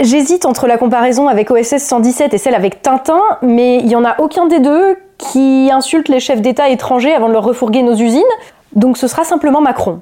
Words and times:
J'hésite 0.00 0.44
entre 0.44 0.66
la 0.66 0.76
comparaison 0.76 1.28
avec 1.28 1.50
OSS 1.50 1.78
117 1.78 2.34
et 2.34 2.38
celle 2.38 2.56
avec 2.56 2.82
Tintin, 2.82 3.20
mais 3.42 3.78
il 3.78 3.86
n'y 3.86 3.94
en 3.94 4.04
a 4.04 4.20
aucun 4.20 4.46
des 4.46 4.58
deux 4.58 4.96
qui 5.18 5.70
insulte 5.72 6.08
les 6.08 6.18
chefs 6.18 6.40
d'État 6.40 6.68
étrangers 6.68 7.14
avant 7.14 7.28
de 7.28 7.32
leur 7.32 7.44
refourguer 7.44 7.82
nos 7.82 7.94
usines, 7.94 8.22
donc 8.74 8.98
ce 8.98 9.06
sera 9.06 9.22
simplement 9.22 9.60
Macron. 9.60 10.00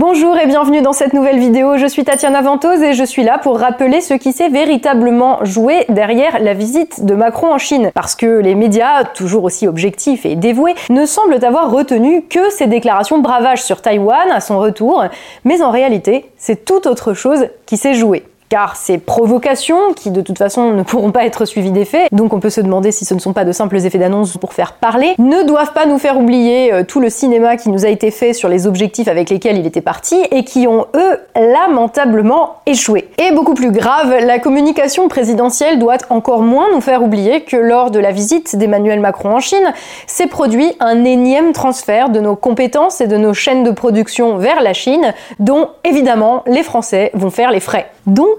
Bonjour 0.00 0.38
et 0.38 0.46
bienvenue 0.46 0.80
dans 0.80 0.94
cette 0.94 1.12
nouvelle 1.12 1.38
vidéo, 1.38 1.76
je 1.76 1.84
suis 1.84 2.04
Tatiana 2.04 2.40
Ventose 2.40 2.80
et 2.80 2.94
je 2.94 3.04
suis 3.04 3.22
là 3.22 3.36
pour 3.36 3.58
rappeler 3.58 4.00
ce 4.00 4.14
qui 4.14 4.32
s'est 4.32 4.48
véritablement 4.48 5.44
joué 5.44 5.84
derrière 5.90 6.38
la 6.38 6.54
visite 6.54 7.04
de 7.04 7.14
Macron 7.14 7.52
en 7.52 7.58
Chine. 7.58 7.90
Parce 7.92 8.14
que 8.14 8.40
les 8.40 8.54
médias, 8.54 9.04
toujours 9.04 9.44
aussi 9.44 9.68
objectifs 9.68 10.24
et 10.24 10.36
dévoués, 10.36 10.74
ne 10.88 11.04
semblent 11.04 11.44
avoir 11.44 11.70
retenu 11.70 12.22
que 12.22 12.48
ses 12.48 12.66
déclarations 12.66 13.18
bravage 13.18 13.62
sur 13.62 13.82
Taïwan 13.82 14.30
à 14.30 14.40
son 14.40 14.58
retour, 14.58 15.04
mais 15.44 15.60
en 15.60 15.70
réalité, 15.70 16.30
c'est 16.38 16.64
tout 16.64 16.88
autre 16.88 17.12
chose 17.12 17.48
qui 17.66 17.76
s'est 17.76 17.92
joué 17.92 18.24
car 18.50 18.76
ces 18.76 18.98
provocations, 18.98 19.94
qui 19.94 20.10
de 20.10 20.20
toute 20.20 20.36
façon 20.36 20.72
ne 20.72 20.82
pourront 20.82 21.12
pas 21.12 21.24
être 21.24 21.44
suivies 21.44 21.70
d'effets, 21.70 22.08
donc 22.10 22.32
on 22.34 22.40
peut 22.40 22.50
se 22.50 22.60
demander 22.60 22.90
si 22.90 23.04
ce 23.04 23.14
ne 23.14 23.20
sont 23.20 23.32
pas 23.32 23.44
de 23.44 23.52
simples 23.52 23.76
effets 23.76 23.98
d'annonce 23.98 24.36
pour 24.36 24.52
faire 24.52 24.72
parler, 24.72 25.14
ne 25.18 25.44
doivent 25.44 25.72
pas 25.72 25.86
nous 25.86 25.98
faire 25.98 26.18
oublier 26.18 26.72
euh, 26.72 26.82
tout 26.82 27.00
le 27.00 27.10
cinéma 27.10 27.56
qui 27.56 27.70
nous 27.70 27.86
a 27.86 27.88
été 27.88 28.10
fait 28.10 28.32
sur 28.32 28.48
les 28.48 28.66
objectifs 28.66 29.06
avec 29.06 29.30
lesquels 29.30 29.56
il 29.56 29.66
était 29.66 29.80
parti 29.80 30.16
et 30.32 30.42
qui 30.44 30.66
ont, 30.66 30.86
eux, 30.96 31.20
lamentablement 31.36 32.56
échoué. 32.66 33.08
Et 33.18 33.30
beaucoup 33.30 33.54
plus 33.54 33.70
grave, 33.70 34.16
la 34.20 34.40
communication 34.40 35.06
présidentielle 35.06 35.78
doit 35.78 35.98
encore 36.10 36.42
moins 36.42 36.66
nous 36.74 36.80
faire 36.80 37.04
oublier 37.04 37.42
que 37.42 37.56
lors 37.56 37.92
de 37.92 38.00
la 38.00 38.10
visite 38.10 38.56
d'Emmanuel 38.56 38.98
Macron 38.98 39.36
en 39.36 39.40
Chine, 39.40 39.72
s'est 40.08 40.26
produit 40.26 40.72
un 40.80 41.04
énième 41.04 41.52
transfert 41.52 42.08
de 42.08 42.18
nos 42.18 42.34
compétences 42.34 43.00
et 43.00 43.06
de 43.06 43.16
nos 43.16 43.32
chaînes 43.32 43.62
de 43.62 43.70
production 43.70 44.38
vers 44.38 44.60
la 44.60 44.72
Chine, 44.72 45.14
dont 45.38 45.68
évidemment 45.84 46.42
les 46.46 46.64
Français 46.64 47.12
vont 47.14 47.30
faire 47.30 47.52
les 47.52 47.60
frais. 47.60 47.86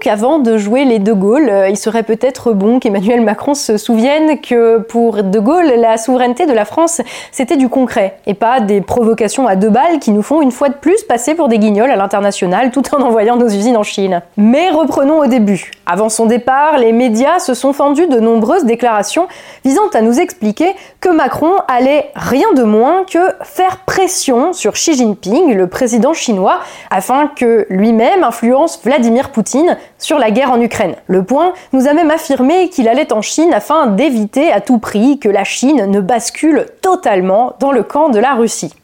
Avant 0.06 0.38
de 0.38 0.56
jouer 0.56 0.84
les 0.84 0.98
De 0.98 1.12
Gaulle, 1.12 1.48
euh, 1.48 1.68
il 1.68 1.76
serait 1.76 2.02
peut-être 2.02 2.52
bon 2.52 2.78
qu'Emmanuel 2.78 3.20
Macron 3.20 3.54
se 3.54 3.76
souvienne 3.76 4.40
que 4.40 4.78
pour 4.78 5.22
De 5.22 5.38
Gaulle, 5.38 5.72
la 5.76 5.96
souveraineté 5.96 6.46
de 6.46 6.52
la 6.52 6.64
France, 6.64 7.00
c'était 7.30 7.56
du 7.56 7.68
concret 7.68 8.16
et 8.26 8.34
pas 8.34 8.60
des 8.60 8.80
provocations 8.80 9.46
à 9.46 9.56
deux 9.56 9.70
balles 9.70 9.98
qui 9.98 10.10
nous 10.10 10.22
font 10.22 10.42
une 10.42 10.50
fois 10.50 10.68
de 10.68 10.74
plus 10.74 11.02
passer 11.04 11.34
pour 11.34 11.48
des 11.48 11.58
guignols 11.58 11.90
à 11.90 11.96
l'international 11.96 12.70
tout 12.70 12.94
en 12.94 13.00
envoyant 13.02 13.36
nos 13.36 13.48
usines 13.48 13.76
en 13.76 13.82
Chine. 13.82 14.22
Mais 14.36 14.70
reprenons 14.70 15.18
au 15.20 15.26
début. 15.26 15.70
Avant 15.86 16.08
son 16.08 16.26
départ, 16.26 16.78
les 16.78 16.92
médias 16.92 17.38
se 17.38 17.54
sont 17.54 17.72
fendus 17.72 18.06
de 18.06 18.20
nombreuses 18.20 18.64
déclarations 18.64 19.28
visant 19.64 19.88
à 19.94 20.00
nous 20.00 20.20
expliquer 20.20 20.74
que 21.00 21.08
Macron 21.08 21.52
allait 21.68 22.10
rien 22.14 22.52
de 22.54 22.62
moins 22.62 23.04
que 23.04 23.18
faire 23.42 23.78
pression 23.78 24.52
sur 24.52 24.72
Xi 24.72 24.94
Jinping, 24.94 25.54
le 25.54 25.66
président 25.66 26.12
chinois, 26.12 26.60
afin 26.90 27.28
que 27.28 27.66
lui-même 27.68 28.24
influence 28.24 28.80
Vladimir 28.82 29.30
Poutine 29.30 29.76
sur 30.02 30.18
la 30.18 30.30
guerre 30.30 30.50
en 30.50 30.60
Ukraine. 30.60 30.96
Le 31.06 31.24
Point 31.24 31.54
nous 31.72 31.88
a 31.88 31.94
même 31.94 32.10
affirmé 32.10 32.68
qu'il 32.68 32.88
allait 32.88 33.12
en 33.12 33.22
Chine 33.22 33.54
afin 33.54 33.86
d'éviter 33.86 34.52
à 34.52 34.60
tout 34.60 34.78
prix 34.78 35.18
que 35.18 35.28
la 35.28 35.44
Chine 35.44 35.86
ne 35.86 36.00
bascule 36.00 36.66
totalement 36.82 37.54
dans 37.60 37.72
le 37.72 37.82
camp 37.82 38.10
de 38.10 38.18
la 38.18 38.34
Russie. 38.34 38.74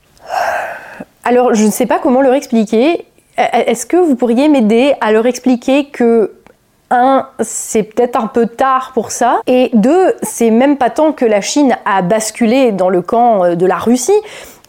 Alors 1.25 1.53
je 1.53 1.67
ne 1.67 1.71
sais 1.71 1.87
pas 1.87 1.99
comment 1.99 2.23
leur 2.23 2.35
expliquer. 2.35 3.05
Est-ce 3.37 3.85
que 3.85 3.97
vous 3.97 4.17
pourriez 4.17 4.49
m'aider 4.49 4.95
à 5.01 5.13
leur 5.13 5.27
expliquer 5.27 5.87
que 5.87 6.33
un, 6.91 7.27
c'est 7.41 7.83
peut-être 7.83 8.19
un 8.19 8.29
peu 8.29 8.47
tard 8.47 8.93
pour 8.95 9.11
ça, 9.11 9.41
et 9.47 9.71
deux, 9.75 10.15
c'est 10.23 10.51
même 10.51 10.79
pas 10.79 10.89
tant 10.89 11.13
que 11.13 11.27
la 11.27 11.43
Chine 11.43 11.77
a 11.85 12.01
basculé 12.01 12.73
dans 12.73 12.89
le 12.89 13.03
camp 13.03 13.55
de 13.55 13.67
la 13.67 13.77
Russie, 13.77 14.19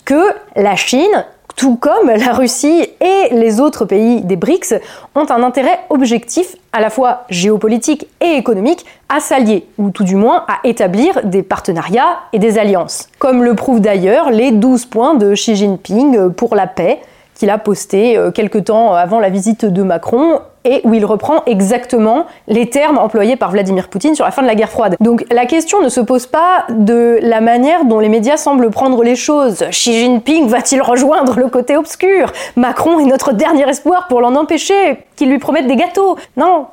que 0.03 0.34
la 0.58 0.75
Chine 0.75 1.25
tout 1.59 1.75
comme 1.75 2.09
la 2.09 2.31
Russie 2.31 2.88
et 3.02 3.35
les 3.35 3.59
autres 3.59 3.83
pays 3.83 4.21
des 4.21 4.38
BRICS 4.38 4.75
ont 5.13 5.25
un 5.29 5.43
intérêt 5.43 5.81
objectif 5.89 6.55
à 6.71 6.79
la 6.79 6.89
fois 6.89 7.25
géopolitique 7.29 8.07
et 8.21 8.38
économique 8.38 8.85
à 9.09 9.19
s'allier, 9.19 9.67
ou 9.77 9.89
tout 9.89 10.05
du 10.05 10.16
moins 10.16 10.45
à 10.47 10.66
établir 10.66 11.19
des 11.25 11.44
partenariats 11.44 12.19
et 12.31 12.39
des 12.39 12.57
alliances. 12.57 13.09
Comme 13.19 13.44
le 13.44 13.56
prouvent 13.56 13.81
d'ailleurs 13.81 14.31
les 14.31 14.53
12 14.53 14.85
points 14.85 15.16
de 15.16 15.34
Xi 15.34 15.57
Jinping 15.57 16.31
pour 16.31 16.56
la 16.56 16.66
paix 16.66 17.01
qu'il 17.39 17.50
a 17.50 17.57
posté 17.57 18.17
euh, 18.17 18.31
quelques 18.31 18.66
temps 18.66 18.94
avant 18.94 19.19
la 19.19 19.29
visite 19.29 19.66
de 19.66 19.81
Macron 19.81 20.41
et 20.66 20.81
où 20.83 20.94
il 20.94 21.05
reprend 21.05 21.41
exactement 21.45 22.25
les 22.50 22.69
termes 22.69 22.97
employés 22.97 23.38
par 23.38 23.51
Vladimir 23.51 23.88
Poutine 23.88 24.13
sur 24.13 24.25
la 24.25 24.31
fin 24.31 24.41
de 24.41 24.47
la 24.47 24.55
guerre 24.55 24.69
froide. 24.69 24.97
Donc 25.00 25.25
la 25.31 25.45
question 25.45 25.81
ne 25.81 25.88
se 25.88 26.01
pose 26.01 26.28
pas 26.28 26.66
de 26.69 27.17
la 27.22 27.39
manière 27.39 27.85
dont 27.85 27.99
les 27.99 28.09
médias 28.09 28.35
semblent 28.35 28.69
prendre 28.69 29.01
les 29.03 29.16
choses. 29.16 29.63
Xi 29.72 29.94
Jinping 29.94 30.47
va-t-il 30.47 30.81
rejoindre 30.81 31.39
le 31.39 31.47
côté 31.47 31.78
obscur? 31.78 32.33
Macron 32.57 32.99
est 32.99 33.05
notre 33.05 33.31
dernier 33.31 33.67
espoir 33.69 34.07
pour 34.09 34.19
l'en 34.19 34.35
empêcher, 34.35 35.05
qu'il 35.16 35.29
lui 35.29 35.39
promette 35.39 35.66
des 35.66 35.78
gâteaux. 35.78 36.17
Non, 36.35 36.67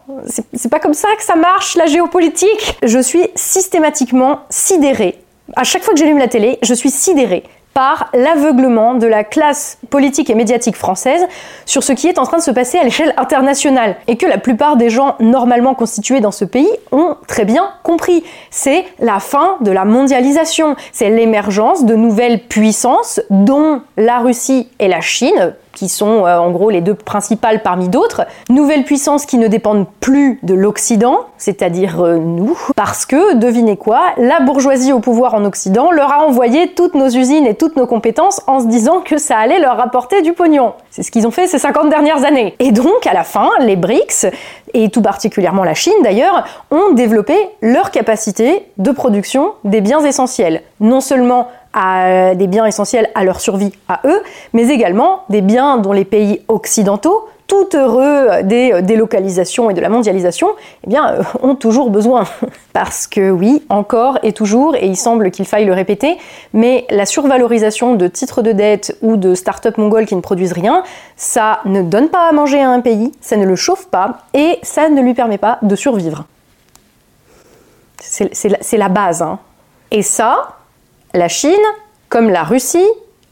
c'est 0.53 0.71
pas 0.71 0.81
comme 0.81 0.95
ça 0.95 1.09
que 1.17 1.23
ça 1.23 1.37
marche 1.37 1.77
la 1.77 1.87
géopolitique. 1.87 2.77
Je 2.83 2.99
suis 2.99 3.29
systématiquement 3.37 4.41
sidérée. 4.51 5.21
À 5.55 5.63
chaque 5.63 5.85
fois 5.85 5.95
que 5.95 6.01
j'allume 6.01 6.19
la 6.19 6.27
télé, 6.27 6.59
je 6.63 6.75
suis 6.75 6.91
sidérée 6.91 7.45
par 7.77 8.09
l'aveuglement 8.15 8.95
de 8.95 9.07
la 9.07 9.23
classe 9.23 9.77
politique 9.91 10.31
et 10.31 10.35
médiatique 10.35 10.77
française 10.77 11.27
sur 11.67 11.83
ce 11.83 11.93
qui 11.93 12.09
est 12.09 12.19
en 12.19 12.25
train 12.25 12.39
de 12.39 12.43
se 12.43 12.51
passer 12.51 12.79
à 12.79 12.85
l'échelle 12.85 13.13
internationale 13.19 13.97
et 14.09 14.17
que 14.17 14.25
la 14.25 14.39
plupart 14.39 14.79
des 14.79 14.89
gens 14.89 15.15
normalement 15.21 15.75
constitués 15.75 16.21
dans 16.21 16.31
ce 16.31 16.47
pays 16.47 16.71
ont 16.91 17.17
très 17.29 17.45
bien 17.45 17.69
compris. 17.83 18.25
C'est 18.51 18.87
la 18.99 19.21
fin 19.21 19.57
de 19.61 19.71
la 19.71 19.85
mondialisation, 19.85 20.75
c'est 20.91 21.11
l'émergence 21.11 21.85
de 21.85 21.95
nouvelles 21.95 22.41
puissances 22.41 23.21
dont 23.29 23.83
la 23.99 24.21
Russie 24.21 24.71
et 24.79 24.89
la 24.89 25.03
Chine 25.03 25.55
qui 25.77 25.89
sont 25.89 26.27
euh, 26.27 26.39
en 26.39 26.51
gros 26.51 26.71
les 26.71 26.81
deux 26.81 26.95
principales 26.95 27.63
parmi 27.63 27.89
d'autres. 27.89 28.23
Nouvelles 28.49 28.85
puissances 28.85 29.27
qui 29.27 29.37
ne 29.37 29.47
dépendent 29.47 29.87
plus 30.01 30.41
de 30.43 30.55
l'Occident, 30.55 31.21
c'est-à-dire 31.37 32.01
euh, 32.01 32.17
nous, 32.17 32.59
parce 32.75 33.05
que, 33.07 33.35
devinez 33.35 33.77
quoi, 33.77 34.01
la 34.17 34.41
bourgeoisie 34.41 34.93
au 34.93 35.01
pouvoir 35.01 35.35
en 35.35 35.45
Occident 35.45 35.93
leur 35.93 36.13
a 36.13 36.25
envoyé 36.27 36.69
toutes 36.69 36.95
nos 36.95 37.09
usines 37.09 37.47
et 37.47 37.55
toutes 37.55 37.77
nos 37.77 37.87
compétences 37.87 38.41
en 38.47 38.61
se 38.61 38.67
disant 38.67 39.01
que 39.05 39.19
ça 39.19 39.37
allait 39.37 39.61
leur 39.61 39.77
rapporter 39.77 40.23
du 40.23 40.33
pognon. 40.33 40.73
C'est 40.91 41.03
ce 41.03 41.11
qu'ils 41.11 41.27
ont 41.27 41.31
fait 41.31 41.47
ces 41.47 41.59
50 41.59 41.91
dernières 41.91 42.25
années. 42.25 42.55
Et 42.59 42.73
donc, 42.73 43.07
à 43.07 43.13
la 43.13 43.23
fin, 43.23 43.51
les 43.61 43.77
BRICS, 43.77 44.27
et 44.73 44.89
tout 44.89 45.03
particulièrement 45.03 45.63
la 45.63 45.75
Chine 45.75 45.93
d'ailleurs, 46.03 46.45
ont 46.71 46.95
développé 46.95 47.35
leur 47.61 47.91
capacité 47.91 48.67
de 48.79 48.91
production 48.91 49.53
des 49.65 49.83
biens 49.83 50.05
essentiels. 50.05 50.63
Non 50.81 51.01
seulement 51.01 51.49
à 51.77 52.35
des 52.35 52.47
biens 52.49 52.65
essentiels 52.65 53.11
à 53.15 53.23
leur 53.23 53.39
survie 53.39 53.73
à 53.87 54.01
eux, 54.07 54.23
mais 54.55 54.69
également 54.69 55.21
des 55.29 55.43
biens 55.43 55.77
dont 55.77 55.93
les 55.93 56.07
pays 56.07 56.43
occidentaux, 56.49 57.29
tout 57.47 57.69
heureux 57.75 58.43
des 58.43 58.83
délocalisations 58.83 59.71
et 59.71 59.75
de 59.75 59.81
la 59.81 59.89
mondialisation, 59.89 60.49
eh 60.91 60.97
euh, 60.97 61.23
ont 61.43 61.55
toujours 61.55 61.91
besoin. 61.91 62.25
Parce 62.73 63.07
que 63.07 63.31
oui, 63.31 63.63
encore 63.69 64.19
et 64.23 64.33
toujours, 64.33 64.75
et 64.75 64.87
il 64.87 64.97
semble 64.97 65.31
qu'il 65.31 65.45
faille 65.45 65.67
le 65.67 65.73
répéter, 65.73 66.17
mais 66.53 66.87
la 66.91 67.07
survalorisation 67.07 67.95
de 67.95 68.09
titres 68.09 68.43
de 68.43 68.53
dette 68.53 68.97
ou 69.03 69.17
de 69.17 69.35
start-up 69.35 69.79
mongols 69.79 70.07
qui 70.07 70.17
ne 70.17 70.23
produisent 70.23 70.53
rien, 70.53 70.83
ça 71.17 71.61
ne 71.67 71.83
donne 71.83 72.09
pas 72.09 72.29
à 72.29 72.33
manger 72.33 72.61
à 72.61 72.71
un 72.71 72.81
pays, 72.81 73.13
ça 73.21 73.37
ne 73.37 73.45
le 73.45 73.55
chauffe 73.55 73.87
pas, 73.87 74.23
et 74.35 74.59
ça 74.63 74.89
ne 74.89 75.01
lui 75.01 75.15
permet 75.15 75.39
pas 75.39 75.59
de 75.63 75.77
survivre. 75.77 76.25
C'est 78.01 78.79
la, 78.79 78.89
base. 78.89 79.23
Hein. 79.23 79.39
Et 79.91 80.03
ça, 80.03 80.57
la 81.15 81.29
Chine, 81.29 81.53
comme 82.09 82.31
la 82.31 82.43
Russie, 82.43 82.87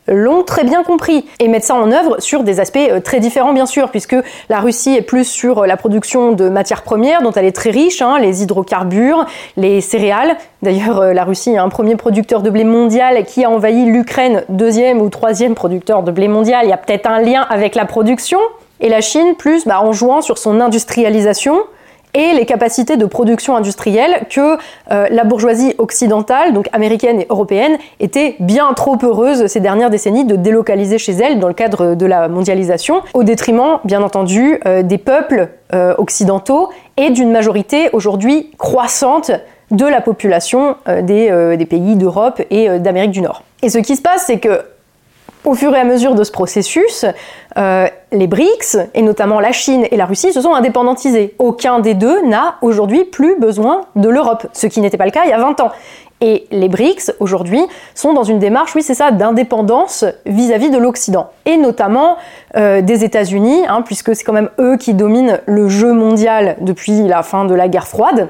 l'ont 0.07 0.43
très 0.43 0.65
bien 0.65 0.83
compris 0.83 1.25
et 1.39 1.49
mettent 1.49 1.65
ça 1.65 1.75
en 1.75 1.91
œuvre 1.91 2.21
sur 2.21 2.45
des 2.45 2.61
aspects 2.61 2.77
euh, 2.77 3.01
très 3.01 3.21
différents 3.21 3.53
bien 3.53 3.67
sûr 3.67 3.91
puisque 3.91 4.17
la 4.49 4.61
Russie 4.61 4.95
est 4.95 5.03
plus 5.03 5.25
sur 5.25 5.61
euh, 5.61 5.67
la 5.67 5.77
production 5.77 6.33
de 6.33 6.49
matières 6.49 6.83
premières 6.83 7.23
dont 7.23 7.33
elle 7.33 7.47
est 7.47 7.57
très 7.57 7.71
riche, 7.71 8.03
hein, 8.03 8.19
les 8.19 8.43
hydrocarbures, 8.43 9.25
les 9.57 9.81
céréales. 9.81 10.37
D'ailleurs 10.63 11.01
euh, 11.01 11.13
la 11.13 11.25
Russie 11.25 11.53
est 11.53 11.59
un 11.59 11.69
premier 11.69 11.97
producteur 11.97 12.43
de 12.43 12.51
blé 12.51 12.65
mondial 12.65 13.25
qui 13.25 13.45
a 13.45 13.51
envahi 13.51 13.87
l'Ukraine, 13.87 14.45
deuxième 14.49 15.01
ou 15.01 15.09
troisième 15.09 15.55
producteur 15.55 16.03
de 16.03 16.11
blé 16.11 16.29
mondial. 16.29 16.67
Il 16.67 16.71
y 16.71 16.75
a 16.75 16.79
peut-être 16.79 17.07
un 17.07 17.21
lien 17.21 17.47
avec 17.49 17.75
la 17.75 17.87
production. 17.87 18.39
Et 18.81 18.89
la 18.89 19.01
Chine 19.01 19.35
plus 19.39 19.65
bah, 19.67 19.81
en 19.81 19.93
jouant 19.93 20.21
sur 20.21 20.37
son 20.37 20.61
industrialisation 20.61 21.63
et 22.15 22.33
les 22.33 22.47
capacités 22.47 22.97
de 22.97 23.07
production 23.07 23.57
industrielle 23.57 24.27
que 24.31 24.57
euh, 24.91 25.07
la 25.11 25.25
bourgeoisie 25.25 25.75
occidentale, 25.79 26.53
donc 26.53 26.69
américaine 26.73 27.21
et 27.21 27.27
européenne, 27.29 27.77
était 28.01 28.37
bien 28.41 28.73
trop 28.75 28.97
heureuse 29.03 29.47
ces 29.47 29.61
dernières 29.61 29.91
décennies 29.91 30.25
de 30.25 30.37
délocaliser 30.37 30.99
chez 30.99 31.13
elle 31.13 31.41
dans 31.41 31.49
le 31.49 31.55
cadre 31.55 31.95
de 31.95 32.07
la 32.07 32.29
mondialisation, 32.29 33.03
au 33.15 33.25
détriment, 33.25 33.81
bien 33.85 34.03
entendu, 34.03 34.61
euh, 34.67 34.83
des 34.83 34.99
peuples 34.99 35.49
euh, 35.75 35.95
occidentaux 35.99 36.71
et 36.97 37.11
d'une 37.11 37.33
majorité 37.33 37.91
aujourd'hui 37.93 38.51
croissante 38.59 39.33
de 39.71 39.87
la 39.87 40.01
population 40.01 40.77
des, 40.87 41.57
des 41.57 41.67
pays 41.67 41.97
d'Europe 41.97 42.41
et 42.51 42.79
d'Amérique 42.79 43.11
du 43.11 43.23
Nord. 43.23 43.43
Et 43.63 43.71
ce 43.71 43.79
qui 43.79 43.97
se 43.97 44.03
passe, 44.03 44.25
c'est 44.27 44.39
que 44.39 44.61
Au 45.45 45.55
fur 45.55 45.75
et 45.75 45.79
à 45.79 45.85
mesure 45.85 46.15
de 46.15 46.25
ce 46.25 46.33
processus, 46.33 47.05
euh, 47.59 47.87
les 48.13 48.27
BRICS, 48.27 48.79
et 48.95 49.03
notamment 49.03 49.41
la 49.41 49.53
Chine 49.53 49.87
et 49.91 49.97
la 49.97 50.07
Russie, 50.07 50.33
se 50.33 50.41
sont 50.41 50.55
indépendantisés. 50.55 51.35
Aucun 51.39 51.81
des 51.81 51.93
deux 51.93 52.23
n'a 52.23 52.57
aujourd'hui 52.63 53.05
plus 53.05 53.39
besoin 53.39 53.83
de 53.95 54.09
l'Europe, 54.09 54.47
ce 54.55 54.67
qui 54.67 54.81
n'était 54.81 54.97
pas 54.97 55.05
le 55.05 55.11
cas 55.11 55.25
il 55.25 55.31
y 55.31 55.35
a 55.35 55.39
20 55.39 55.61
ans. 55.61 55.71
Et 56.23 56.47
les 56.51 56.69
BRICS, 56.69 57.13
aujourd'hui, 57.21 57.61
sont 57.95 58.15
dans 58.15 58.23
une 58.23 58.39
démarche, 58.39 58.75
oui, 58.75 58.83
c'est 58.83 58.95
ça, 58.95 59.11
d'indépendance 59.11 60.07
vis-à-vis 60.25 60.71
de 60.71 60.79
l'Occident. 60.79 61.29
Et 61.45 61.59
notamment 61.59 62.17
euh, 62.57 62.81
des 62.81 63.05
États-Unis, 63.05 63.67
hein, 63.69 63.83
puisque 63.83 64.17
c'est 64.17 64.25
quand 64.25 64.33
même 64.33 64.49
eux 64.59 64.79
qui 64.79 64.95
dominent 64.95 65.41
le 65.45 65.69
jeu 65.69 65.93
mondial 65.93 66.57
depuis 66.63 67.03
la 67.03 67.23
fin 67.23 67.45
de 67.45 67.55
la 67.55 67.69
guerre 67.69 67.87
froide 67.87 68.29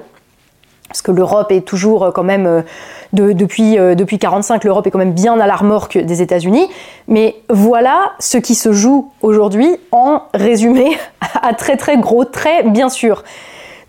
parce 0.94 1.02
que 1.02 1.10
l'Europe 1.10 1.50
est 1.50 1.62
toujours 1.62 2.04
euh, 2.04 2.10
quand 2.12 2.22
même 2.22 2.46
euh, 2.46 2.62
depuis 3.34 3.80
euh, 3.80 3.96
depuis 3.96 4.20
45 4.20 4.62
l'Europe 4.62 4.86
est 4.86 4.92
quand 4.92 5.00
même 5.00 5.12
bien 5.12 5.40
à 5.40 5.46
la 5.48 5.56
remorque 5.56 5.98
des 5.98 6.22
États-Unis. 6.22 6.68
Mais 7.08 7.34
voilà 7.50 8.12
ce 8.20 8.38
qui 8.38 8.54
se 8.54 8.72
joue 8.72 9.10
aujourd'hui 9.20 9.76
en 9.90 10.22
résumé 10.34 10.96
à 11.42 11.52
très 11.52 11.76
très 11.76 11.98
gros 11.98 12.24
traits 12.24 12.70
bien 12.70 12.88
sûr. 12.88 13.24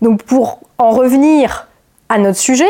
Donc 0.02 0.24
pour 0.24 0.58
en 0.78 0.90
revenir 0.90 1.68
à 2.08 2.18
notre 2.18 2.38
sujet 2.38 2.64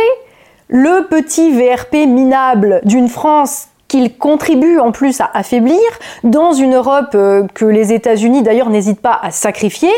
le 0.69 1.07
petit 1.09 1.51
VRP 1.51 2.07
minable 2.07 2.83
d'une 2.85 3.09
France 3.09 3.69
qu'il 3.89 4.19
contribue 4.19 4.79
en 4.79 4.93
plus 4.93 5.23
à 5.23 5.31
affaiblir 5.33 5.79
dans 6.25 6.53
une 6.53 6.75
Europe 6.75 7.13
que 7.13 7.65
les 7.65 7.95
États-Unis 7.95 8.43
d'ailleurs 8.43 8.69
n'hésitent 8.69 9.01
pas 9.01 9.19
à 9.23 9.31
sacrifier 9.31 9.93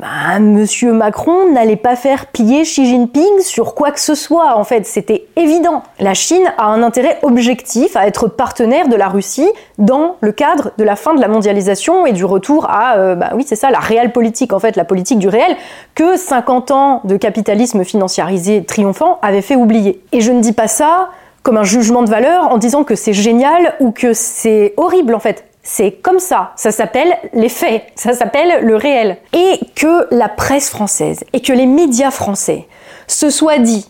bah, 0.00 0.38
Monsieur 0.38 0.92
Macron 0.92 1.50
n'allait 1.52 1.74
pas 1.76 1.96
faire 1.96 2.26
plier 2.26 2.62
Xi 2.62 2.86
Jinping 2.86 3.40
sur 3.40 3.74
quoi 3.74 3.90
que 3.90 3.98
ce 3.98 4.14
soit, 4.14 4.56
en 4.56 4.62
fait, 4.62 4.86
c'était 4.86 5.26
évident. 5.34 5.82
La 5.98 6.14
Chine 6.14 6.44
a 6.56 6.66
un 6.66 6.84
intérêt 6.84 7.18
objectif 7.22 7.96
à 7.96 8.06
être 8.06 8.28
partenaire 8.28 8.88
de 8.88 8.94
la 8.94 9.08
Russie 9.08 9.48
dans 9.78 10.16
le 10.20 10.30
cadre 10.30 10.70
de 10.78 10.84
la 10.84 10.94
fin 10.94 11.14
de 11.14 11.20
la 11.20 11.26
mondialisation 11.26 12.06
et 12.06 12.12
du 12.12 12.24
retour 12.24 12.66
à, 12.70 12.96
euh, 12.98 13.14
bah 13.16 13.30
oui, 13.34 13.44
c'est 13.46 13.56
ça, 13.56 13.70
la 13.70 13.80
réelle 13.80 14.12
politique, 14.12 14.52
en 14.52 14.60
fait, 14.60 14.76
la 14.76 14.84
politique 14.84 15.18
du 15.18 15.28
réel, 15.28 15.56
que 15.96 16.16
50 16.16 16.70
ans 16.70 17.00
de 17.02 17.16
capitalisme 17.16 17.84
financiarisé 17.84 18.64
triomphant 18.64 19.18
avaient 19.22 19.42
fait 19.42 19.56
oublier. 19.56 20.00
Et 20.12 20.20
je 20.20 20.30
ne 20.30 20.40
dis 20.40 20.52
pas 20.52 20.68
ça 20.68 21.08
comme 21.42 21.56
un 21.56 21.64
jugement 21.64 22.02
de 22.02 22.10
valeur 22.10 22.52
en 22.52 22.58
disant 22.58 22.84
que 22.84 22.94
c'est 22.94 23.12
génial 23.12 23.74
ou 23.80 23.90
que 23.90 24.12
c'est 24.12 24.74
horrible, 24.76 25.14
en 25.14 25.20
fait. 25.20 25.44
C'est 25.70 25.92
comme 25.92 26.18
ça, 26.18 26.52
ça 26.56 26.70
s'appelle 26.70 27.14
les 27.34 27.50
faits, 27.50 27.82
ça 27.94 28.14
s'appelle 28.14 28.64
le 28.64 28.74
réel. 28.74 29.18
Et 29.34 29.60
que 29.74 30.08
la 30.10 30.30
presse 30.30 30.70
française 30.70 31.24
et 31.34 31.42
que 31.42 31.52
les 31.52 31.66
médias 31.66 32.10
français 32.10 32.66
se 33.06 33.28
soient 33.28 33.58
dit, 33.58 33.86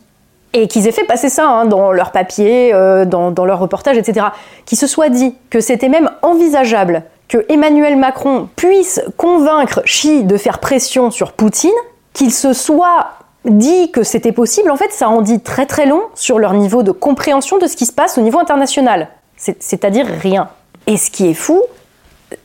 et 0.54 0.66
qu'ils 0.66 0.88
aient 0.88 0.92
fait 0.92 1.04
passer 1.04 1.28
ça 1.28 1.46
hein, 1.46 1.66
dans 1.66 1.92
leurs 1.92 2.10
papiers, 2.10 2.75
euh, 2.75 3.04
dans, 3.04 3.30
leurs 3.44 3.60
reportages, 3.60 3.96
etc., 3.96 4.26
qu'ils 4.66 4.76
se 4.76 4.88
soient 4.88 5.08
dit 5.08 5.36
que 5.50 5.60
c'était 5.60 5.88
même 5.88 6.10
envisageable 6.22 7.04
que 7.28 7.46
Emmanuel 7.48 7.94
Macron 7.94 8.48
puisse 8.56 9.00
convaincre 9.16 9.80
Xi 9.84 10.25
de 10.25 10.36
faire 10.36 10.58
pression 10.58 11.12
sur 11.12 11.30
Poutine, 11.30 11.70
qu'il 12.12 12.32
se 12.32 12.54
soit 12.54 13.10
dit 13.44 13.92
que 13.92 14.02
c'était 14.02 14.32
possible, 14.32 14.72
en 14.72 14.76
fait, 14.76 14.90
ça 14.90 15.08
en 15.08 15.22
dit 15.22 15.42
très 15.42 15.66
très 15.66 15.86
long 15.86 16.02
sur 16.16 16.40
leur 16.40 16.54
niveau 16.54 16.82
de 16.82 16.90
compréhension 16.90 17.56
de 17.58 17.69
ce 17.69 17.76
qui 17.76 17.86
se 17.86 17.92
passe 17.92 18.19
au 18.19 18.20
niveau 18.20 18.40
international. 18.40 19.10
C'est-à-dire 19.36 20.06
rien. 20.20 20.48
Et 20.88 20.96
ce 20.96 21.11
qui 21.11 21.29
est 21.29 21.35
fou, 21.35 21.62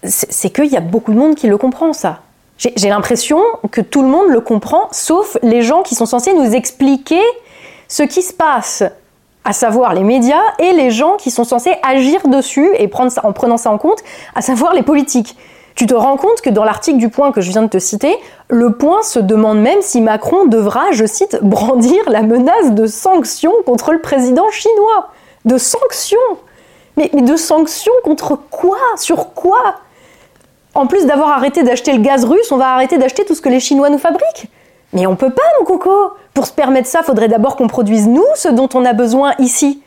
c'est 0.04 0.50
qu'il 0.51 0.66
y 0.66 0.75
a 0.75 0.81
beaucoup 0.81 1.13
de 1.13 1.18
monde 1.18 1.34
qui 1.34 1.48
le 1.48 1.57
comprend, 1.57 1.94
ça. 1.94 2.19
J'ai 2.57 2.90
l'impression 2.90 3.40
que 3.72 3.80
tout 3.80 4.01
le 4.01 4.10
monde 4.10 4.28
le 4.28 4.42
comprend, 4.42 4.90
sauf 4.92 5.38
les 5.42 5.62
gens 5.62 5.81
qui 5.81 5.95
sont 5.95 6.06
censés 6.06 6.34
nous 6.34 6.54
expliquer 6.54 7.22
ce 7.88 8.04
qui 8.04 8.22
se 8.22 8.34
passe, 8.34 8.84
à 9.45 9.54
savoir 9.54 9.94
les 9.94 10.04
médias 10.04 10.44
et 10.60 10.74
les 10.74 10.92
gens 10.92 11.16
qui 11.16 11.31
sont 11.31 11.45
censés 11.45 11.74
agir 11.84 12.28
dessus 12.28 12.69
et 12.78 12.90
prendre 12.90 13.13
en 13.24 13.31
prenant 13.31 13.56
ça 13.56 13.72
en 13.72 13.78
compte, 13.78 14.00
à 14.36 14.42
savoir 14.42 14.74
les 14.74 14.84
politiques. 14.84 15.38
Tu 15.75 15.88
te 15.88 15.94
rends 15.94 16.18
compte 16.18 16.42
que 16.42 16.50
dans 16.50 16.66
l'article 16.66 16.98
du 16.98 17.07
Point 17.07 17.31
que 17.31 17.40
je 17.40 17.50
viens 17.50 17.63
de 17.63 17.69
te 17.69 17.80
citer, 17.80 18.13
le 18.50 18.74
Point 18.74 19.04
se 19.04 19.19
demande 19.19 19.60
même 19.60 19.81
si 19.81 20.01
Macron 20.01 20.48
devra, 20.48 20.92
je 20.92 21.06
cite, 21.06 21.40
brandir 21.42 22.10
la 22.10 22.24
menace 22.24 22.72
de 22.72 22.88
sanctions 22.88 23.54
contre 23.66 23.94
le 23.94 24.01
président 24.01 24.50
chinois. 24.51 25.12
De 25.45 25.57
sanctions 25.57 26.19
mais, 26.98 27.10
de 27.10 27.36
sanctions 27.36 27.94
contre 28.04 28.38
quoi? 28.50 28.78
Sur 28.98 29.34
quoi? 29.34 29.75
En 30.75 30.88
plus 30.88 31.06
d'avoir 31.06 31.30
arrêté 31.30 31.63
d'acheter 31.63 31.94
le 31.94 32.00
gaz 32.00 32.25
russe, 32.25 32.51
on 32.51 32.57
va 32.57 32.74
arrêter 32.74 32.98
d'acheter 32.98 33.25
tout 33.25 33.36
ce 33.36 33.42
que 33.42 33.50
les 33.50 33.60
Chinois 33.60 33.90
nous 33.90 33.98
fabriquent 33.98 34.48
Mais 34.92 35.06
on 35.06 35.16
peut 35.16 35.30
pas, 35.30 35.44
mon 35.60 35.66
coco 35.66 36.13
Pour 36.34 36.45
se 36.48 36.51
permettre 36.51 36.88
ça, 36.88 37.04
faudrait 37.04 37.28
d'abord 37.28 37.56
qu'on 37.56 37.68
produise 37.68 38.07
nous 38.07 38.25
ce 38.36 38.50
dont 38.50 38.69
on 38.74 38.86
a 38.86 38.94
besoin 38.94 39.34
ici. 39.40 39.81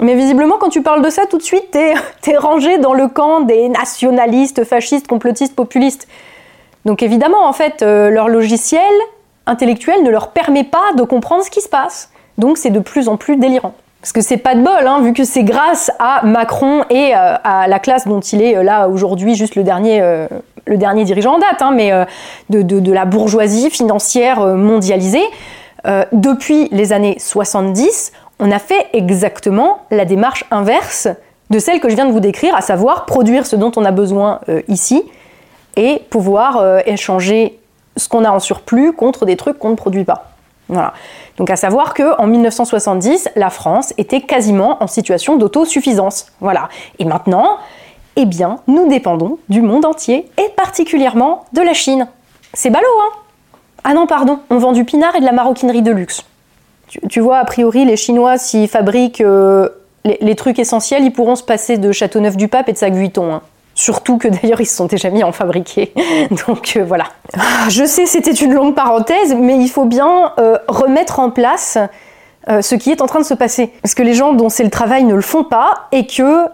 Mais 0.00 0.14
visiblement, 0.14 0.56
quand 0.58 0.70
tu 0.70 0.82
parles 0.82 1.02
de 1.02 1.10
ça, 1.10 1.26
tout 1.26 1.36
de 1.36 1.42
suite, 1.42 1.70
t'es 1.70 1.94
es 2.26 2.36
rangé 2.36 2.78
dans 2.78 2.94
le 2.94 3.08
camp 3.08 3.40
des 3.40 3.68
nationalistes, 3.68 4.64
fascistes, 4.64 5.06
complotistes, 5.06 5.54
populistes. 5.54 6.08
Donc 6.86 7.02
évidemment, 7.02 7.46
en 7.46 7.52
fait, 7.52 7.82
euh, 7.82 8.08
leur 8.08 8.28
logiciel 8.28 8.92
intellectuel 9.46 10.02
ne 10.02 10.10
leur 10.10 10.30
permet 10.30 10.64
pas 10.64 10.92
de 10.96 11.02
comprendre 11.02 11.44
ce 11.44 11.50
qui 11.50 11.60
se 11.60 11.68
passe. 11.68 12.10
Donc 12.38 12.56
c'est 12.56 12.70
de 12.70 12.80
plus 12.80 13.08
en 13.08 13.16
plus 13.16 13.36
délirant. 13.36 13.74
Parce 14.00 14.12
que 14.12 14.22
c'est 14.22 14.38
pas 14.38 14.54
de 14.54 14.62
bol, 14.62 14.86
hein, 14.86 15.02
vu 15.02 15.12
que 15.12 15.24
c'est 15.24 15.44
grâce 15.44 15.90
à 15.98 16.24
Macron 16.24 16.84
et 16.88 17.14
euh, 17.14 17.34
à 17.44 17.68
la 17.68 17.78
classe 17.78 18.08
dont 18.08 18.20
il 18.20 18.40
est 18.40 18.56
euh, 18.56 18.62
là 18.62 18.88
aujourd'hui, 18.88 19.34
juste 19.34 19.56
le 19.56 19.62
dernier, 19.62 20.00
euh, 20.00 20.26
dirigeant 20.66 21.34
en 21.34 21.38
date, 21.38 21.60
hein, 21.60 21.72
mais 21.74 21.92
de, 22.48 22.92
la 22.92 23.04
bourgeoisie 23.04 23.70
financière 23.70 24.40
mondialisée. 24.40 25.24
depuis 26.12 26.68
les 26.70 26.92
années 26.92 27.16
70, 27.18 28.12
on 28.38 28.50
a 28.52 28.58
fait 28.58 28.86
exactement 28.92 29.80
la 29.90 30.04
démarche 30.04 30.44
inverse 30.50 31.08
de 31.50 31.58
celle 31.58 31.80
que 31.80 31.88
je 31.88 31.96
viens 31.96 32.06
de 32.06 32.12
vous 32.12 32.20
décrire, 32.20 32.54
à 32.54 32.60
savoir 32.60 33.04
produire 33.04 33.46
ce 33.46 33.56
dont 33.56 33.72
on 33.76 33.84
a 33.84 33.90
besoin 33.90 34.40
ici 34.68 35.02
et 35.76 36.02
pouvoir 36.10 36.80
échanger 36.86 37.58
ce 37.96 38.08
qu'on 38.08 38.24
a 38.24 38.30
en 38.30 38.38
surplus 38.38 38.92
contre 38.92 39.26
des 39.26 39.36
trucs 39.36 39.58
qu'on 39.58 39.70
ne 39.70 39.76
produit 39.76 40.04
pas. 40.04 40.29
Voilà. 40.70 40.94
Donc 41.36 41.50
à 41.50 41.56
savoir 41.56 41.94
que 41.94 42.18
en 42.20 42.26
1970, 42.26 43.30
la 43.36 43.50
France 43.50 43.92
était 43.98 44.20
quasiment 44.20 44.82
en 44.82 44.86
situation 44.86 45.36
d'autosuffisance. 45.36 46.26
Voilà. 46.40 46.68
Et 46.98 47.04
maintenant, 47.04 47.58
eh 48.16 48.24
bien, 48.24 48.60
nous 48.66 48.88
dépendons 48.88 49.38
du 49.48 49.62
monde 49.62 49.84
entier 49.84 50.30
et 50.38 50.48
particulièrement 50.56 51.44
de 51.52 51.60
la 51.60 51.74
Chine. 51.74 52.08
C'est 52.54 52.70
ballot, 52.70 52.86
hein 53.02 53.18
Ah 53.84 53.94
non, 53.94 54.06
pardon, 54.06 54.40
on 54.50 54.58
vend 54.58 54.72
du 54.72 54.84
pinard 54.84 55.16
et 55.16 55.20
de 55.20 55.24
la 55.24 55.32
maroquinerie 55.32 55.82
de 55.82 55.92
luxe. 55.92 56.24
Tu, 57.08 57.20
vois, 57.20 57.38
a 57.38 57.44
priori, 57.44 57.84
les 57.84 57.96
Chinois, 57.96 58.36
s'ils 58.36 58.68
fabriquent 58.68 59.20
euh, 59.20 59.68
les, 60.04 60.34
trucs 60.34 60.58
essentiels, 60.58 61.04
ils 61.04 61.12
pourront 61.12 61.36
se 61.36 61.44
passer 61.44 61.78
de 61.78 61.92
Châteauneuf-du-Pape 61.92 62.68
et 62.68 62.72
de 62.72 62.78
Saguiton. 62.78 63.34
Hein. 63.34 63.42
Surtout 63.80 64.18
que 64.18 64.28
d'ailleurs 64.28 64.60
ils 64.60 64.66
se 64.66 64.76
sont 64.76 64.84
déjà 64.84 65.08
mis 65.08 65.24
en 65.24 65.32
fabriquer. 65.32 65.94
Donc 66.46 66.74
euh, 66.76 66.84
voilà. 66.84 67.04
Je 67.70 67.86
sais 67.86 68.04
c'était 68.04 68.30
une 68.32 68.52
longue 68.52 68.74
parenthèse, 68.74 69.34
mais 69.34 69.56
il 69.56 69.68
faut 69.68 69.86
bien 69.86 70.34
euh, 70.38 70.58
remettre 70.68 71.18
en 71.18 71.30
place 71.30 71.78
euh, 72.50 72.60
ce 72.60 72.74
qui 72.74 72.90
est 72.90 73.00
en 73.00 73.06
train 73.06 73.20
de 73.20 73.24
se 73.24 73.32
passer. 73.32 73.72
Parce 73.80 73.94
que 73.94 74.02
les 74.02 74.12
gens 74.12 74.34
dont 74.34 74.50
c'est 74.50 74.64
le 74.64 74.70
travail 74.70 75.04
ne 75.04 75.14
le 75.14 75.22
font 75.22 75.44
pas 75.44 75.88
et 75.92 76.06
que 76.06 76.44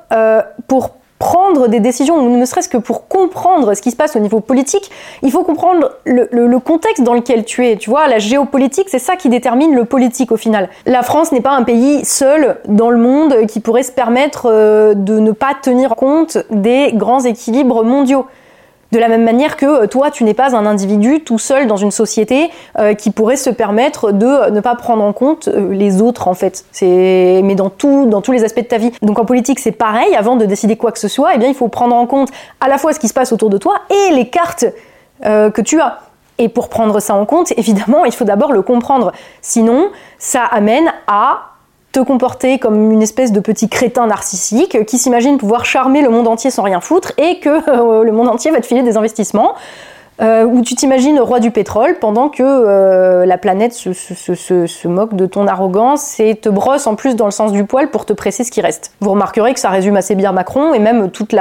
pour 0.69 0.93
prendre 1.19 1.69
des 1.69 1.81
décisions, 1.81 2.23
ne 2.23 2.45
serait-ce 2.45 2.69
que 2.69 2.77
pour 2.77 3.09
comprendre 3.09 3.75
ce 3.75 3.83
qui 3.83 3.91
se 3.91 3.97
passe 3.97 4.17
au 4.17 4.19
niveau 4.19 4.41
politique, 4.41 4.91
il 5.23 5.31
faut 5.31 5.45
comprendre 5.45 5.93
le, 6.05 6.59
contexte 6.59 7.03
dans 7.03 7.15
lequel 7.15 7.45
tu 7.45 7.67
es. 7.67 7.77
Tu 7.77 7.91
vois, 7.91 8.07
la 8.09 8.19
géopolitique, 8.19 8.89
c'est 8.89 8.99
ça 8.99 9.17
qui 9.17 9.29
détermine 9.29 9.75
le 9.75 9.85
politique 9.85 10.33
au 10.33 10.37
final. 10.37 10.69
La 10.85 11.03
France 11.03 11.33
n'est 11.33 11.41
pas 11.41 11.53
un 11.53 11.63
pays 11.63 12.05
seul 12.05 12.59
dans 12.67 12.91
le 12.91 12.99
monde 12.99 13.47
qui 13.47 13.61
pourrait 13.61 13.83
se 13.83 13.93
permettre 13.93 14.47
euh, 14.51 14.95
de 14.95 15.19
ne 15.19 15.33
pas 15.33 15.55
tenir 15.61 15.97
compte 15.97 16.39
des 16.51 16.93
grands 16.95 17.25
équilibres 17.25 17.85
mondiaux. 17.85 18.27
De 18.93 18.99
la 18.99 19.09
même 19.09 19.25
manière 19.25 19.57
que 19.57 19.67
euh, 19.67 19.87
toi, 19.87 20.11
tu 20.11 20.25
n'es 20.25 20.35
pas 20.35 20.55
un 20.55 20.65
individu 20.65 21.21
tout 21.21 21.39
seul 21.39 21.67
dans 21.67 21.77
une 21.77 21.91
société 21.91 22.51
euh, 22.79 22.95
qui 22.95 23.11
pourrait 23.11 23.37
se 23.37 23.51
permettre 23.51 24.13
de 24.13 24.51
ne 24.51 24.61
pas 24.61 24.75
prendre 24.77 25.03
en 25.03 25.13
compte 25.13 25.49
euh, 25.49 25.73
les 25.73 26.01
autres 26.01 26.29
en 26.29 26.35
fait. 26.35 26.65
Mais 26.83 27.55
dans 27.57 27.71
tout, 27.71 28.07
dans 28.07 28.23
tous 28.23 28.33
les 28.33 28.45
aspects 28.45 28.63
de 28.63 28.67
ta 28.67 28.79
vie. 28.79 28.93
Donc 29.03 29.19
en 29.19 29.25
politique, 29.25 29.59
c'est 29.59 29.73
pareil. 29.73 30.15
Avant 30.15 30.37
de 30.37 30.45
décider 30.45 30.77
quoi 30.77 30.93
que 30.93 30.99
ce 30.99 31.09
soit, 31.09 31.35
eh 31.35 31.39
bien 31.39 31.49
il 31.49 31.55
faut 31.55 31.69
prendre 31.69 31.97
en 31.97 32.07
compte 32.07 32.31
à 32.61 32.69
la 32.69 32.79
fois 32.79 32.93
ce 32.93 33.01
qui 33.01 33.09
se 33.09 33.15
passe 33.15 33.33
autour 33.33 33.51
de 33.51 33.59
toi 33.59 33.81
et 33.91 34.15
les 34.15 34.29
cartes 34.29 34.67
que 35.23 35.61
tu 35.63 35.81
as. 35.81 36.01
Et 36.39 36.49
pour 36.49 36.69
prendre 36.69 37.01
ça 37.01 37.15
en 37.15 37.25
compte, 37.25 37.53
évidemment, 37.57 38.05
il 38.05 38.13
faut 38.13 38.25
d'abord 38.25 38.53
le 38.53 38.63
comprendre. 38.63 39.13
Sinon, 39.41 39.91
ça 40.19 40.45
amène 40.45 40.93
à 41.07 41.56
te 41.97 42.01
comporter 42.03 42.59
comme 42.59 42.93
une 42.93 43.01
espèce 43.01 43.33
de 43.33 43.41
petit 43.41 43.71
crétin 43.71 44.07
narcissique 44.07 44.85
qui 44.85 44.99
s'imagine 44.99 45.39
pouvoir 45.39 45.65
charmer 45.65 46.03
le 46.03 46.11
monde 46.11 46.29
entier 46.29 46.51
sans 46.51 46.63
rien 46.63 46.83
foutre 46.83 47.13
et 47.17 47.41
que 47.41 47.49
euh, 47.71 48.05
le 48.05 48.13
monde 48.13 48.29
entier 48.29 48.51
va 48.51 48.61
te 48.61 48.67
filer 48.67 48.83
des 48.83 48.99
investissements. 48.99 49.55
Euh, 50.23 50.45
où 50.45 50.63
tu 50.63 50.75
t'imagines 50.75 51.21
roi 51.21 51.41
du 51.41 51.51
pétrole 51.51 51.99
pendant 52.01 52.31
que 52.31 52.43
euh, 52.43 53.27
la 53.27 53.37
planète 53.37 53.75
se, 53.75 54.89
moque 54.89 55.15
de 55.15 55.27
ton 55.27 55.47
arrogance 55.47 56.19
et 56.21 56.35
te 56.37 56.49
brosse 56.49 56.87
en 56.87 56.95
plus 56.95 57.17
dans 57.17 57.27
le 57.27 57.31
sens 57.31 57.53
du 57.53 57.65
poil 57.65 57.91
pour 57.91 58.07
te 58.07 58.15
presser 58.15 58.43
ce 58.43 58.51
qui 58.51 58.63
reste. 58.63 58.93
Vous 59.01 59.11
remarquerez 59.11 59.53
que 59.53 59.61
ça 59.61 59.69
résume 59.69 59.95
assez 59.97 60.15
bien 60.15 60.33
Macron 60.33 60.73
et 60.73 60.79
même 60.79 61.11
toute, 61.11 61.35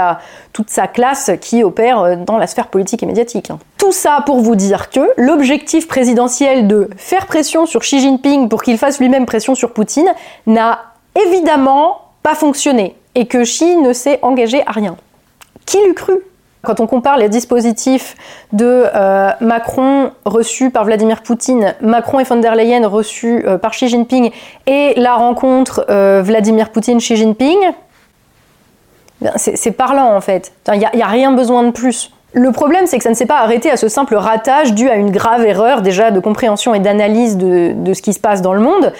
sa 0.67 0.87
classe 0.87 1.31
qui 1.39 1.63
opère 1.63 2.17
dans 2.17 2.37
la 2.37 2.47
sphère 2.47 2.67
politique 2.67 3.01
et 3.01 3.05
médiatique. 3.05 3.49
Tout 3.85 3.91
ça 3.91 4.23
pour 4.25 4.39
vous 4.39 4.55
dire 4.55 4.89
que 4.89 5.11
l'objectif 5.15 5.87
présidentiel 5.87 6.65
de 6.65 6.89
faire 6.97 7.27
pression 7.27 7.67
sur 7.67 7.81
Xi 7.81 7.99
Jinping 7.99 8.49
pour 8.49 8.63
qu'il 8.63 8.79
fasse 8.79 8.99
lui-même 8.99 9.27
pression 9.27 9.53
sur 9.53 9.73
Poutine 9.73 10.11
n'a 10.47 10.85
évidemment 11.27 11.99
pas 12.23 12.33
fonctionné. 12.33 12.95
et 13.13 13.27
que 13.27 13.43
Xi 13.43 13.77
ne 13.77 13.93
s'est 13.93 14.17
engagé 14.23 14.63
à 14.65 14.71
rien. 14.71 14.97
Qui 15.67 15.77
l'eût 15.85 15.93
cru? 15.93 16.15
Quand 16.63 16.79
on 16.79 16.87
compare 16.87 17.17
les 17.17 17.29
dispositifs 17.29 18.15
de 18.53 18.85
euh, 18.95 19.29
Macron 19.39 20.09
reçus 20.25 20.71
par 20.71 20.85
Vladimir 20.85 21.21
Poutine, 21.21 21.75
Macron 21.79 22.19
et 22.19 22.23
von 22.23 22.37
der 22.37 22.55
Leyen 22.55 22.87
reçus 22.87 23.45
euh, 23.45 23.59
par 23.59 23.73
Xi 23.73 23.87
Jinping, 23.87 24.31
et 24.65 24.95
la 24.97 25.13
rencontre 25.13 25.85
euh, 25.91 26.23
Vladimir 26.25 26.71
Poutine-Xi 26.71 27.17
Jinping, 27.17 27.59
ben, 29.21 29.31
c'est 29.35 29.71
parlant 29.71 30.15
en 30.15 30.21
fait. 30.21 30.53
Il 30.73 30.79
n'y 30.79 31.03
a, 31.03 31.07
rien 31.07 31.33
besoin 31.33 31.61
de 31.61 31.69
plus. 31.69 32.14
Le 32.35 32.51
problème, 32.51 32.85
c'est 32.85 32.97
que 32.97 33.03
ça 33.03 33.09
ne 33.09 33.15
s'est 33.15 33.25
pas 33.25 33.37
arrêté 33.37 33.71
à 33.71 33.77
ce 33.77 33.87
simple 33.87 34.13
ratage 34.15 34.73
dû 34.73 34.89
à 34.89 34.95
une 34.95 35.09
grave 35.09 35.45
erreur 35.45 35.81
déjà 35.81 36.11
de 36.11 36.19
compréhension 36.19 36.75
et 36.75 36.79
d'analyse 36.79 37.37
de, 37.37 37.93
ce 37.93 38.01
qui 38.01 38.11
se 38.11 38.19
passe 38.19 38.41
dans 38.41 38.53
le 38.53 38.59
monde, 38.59 38.91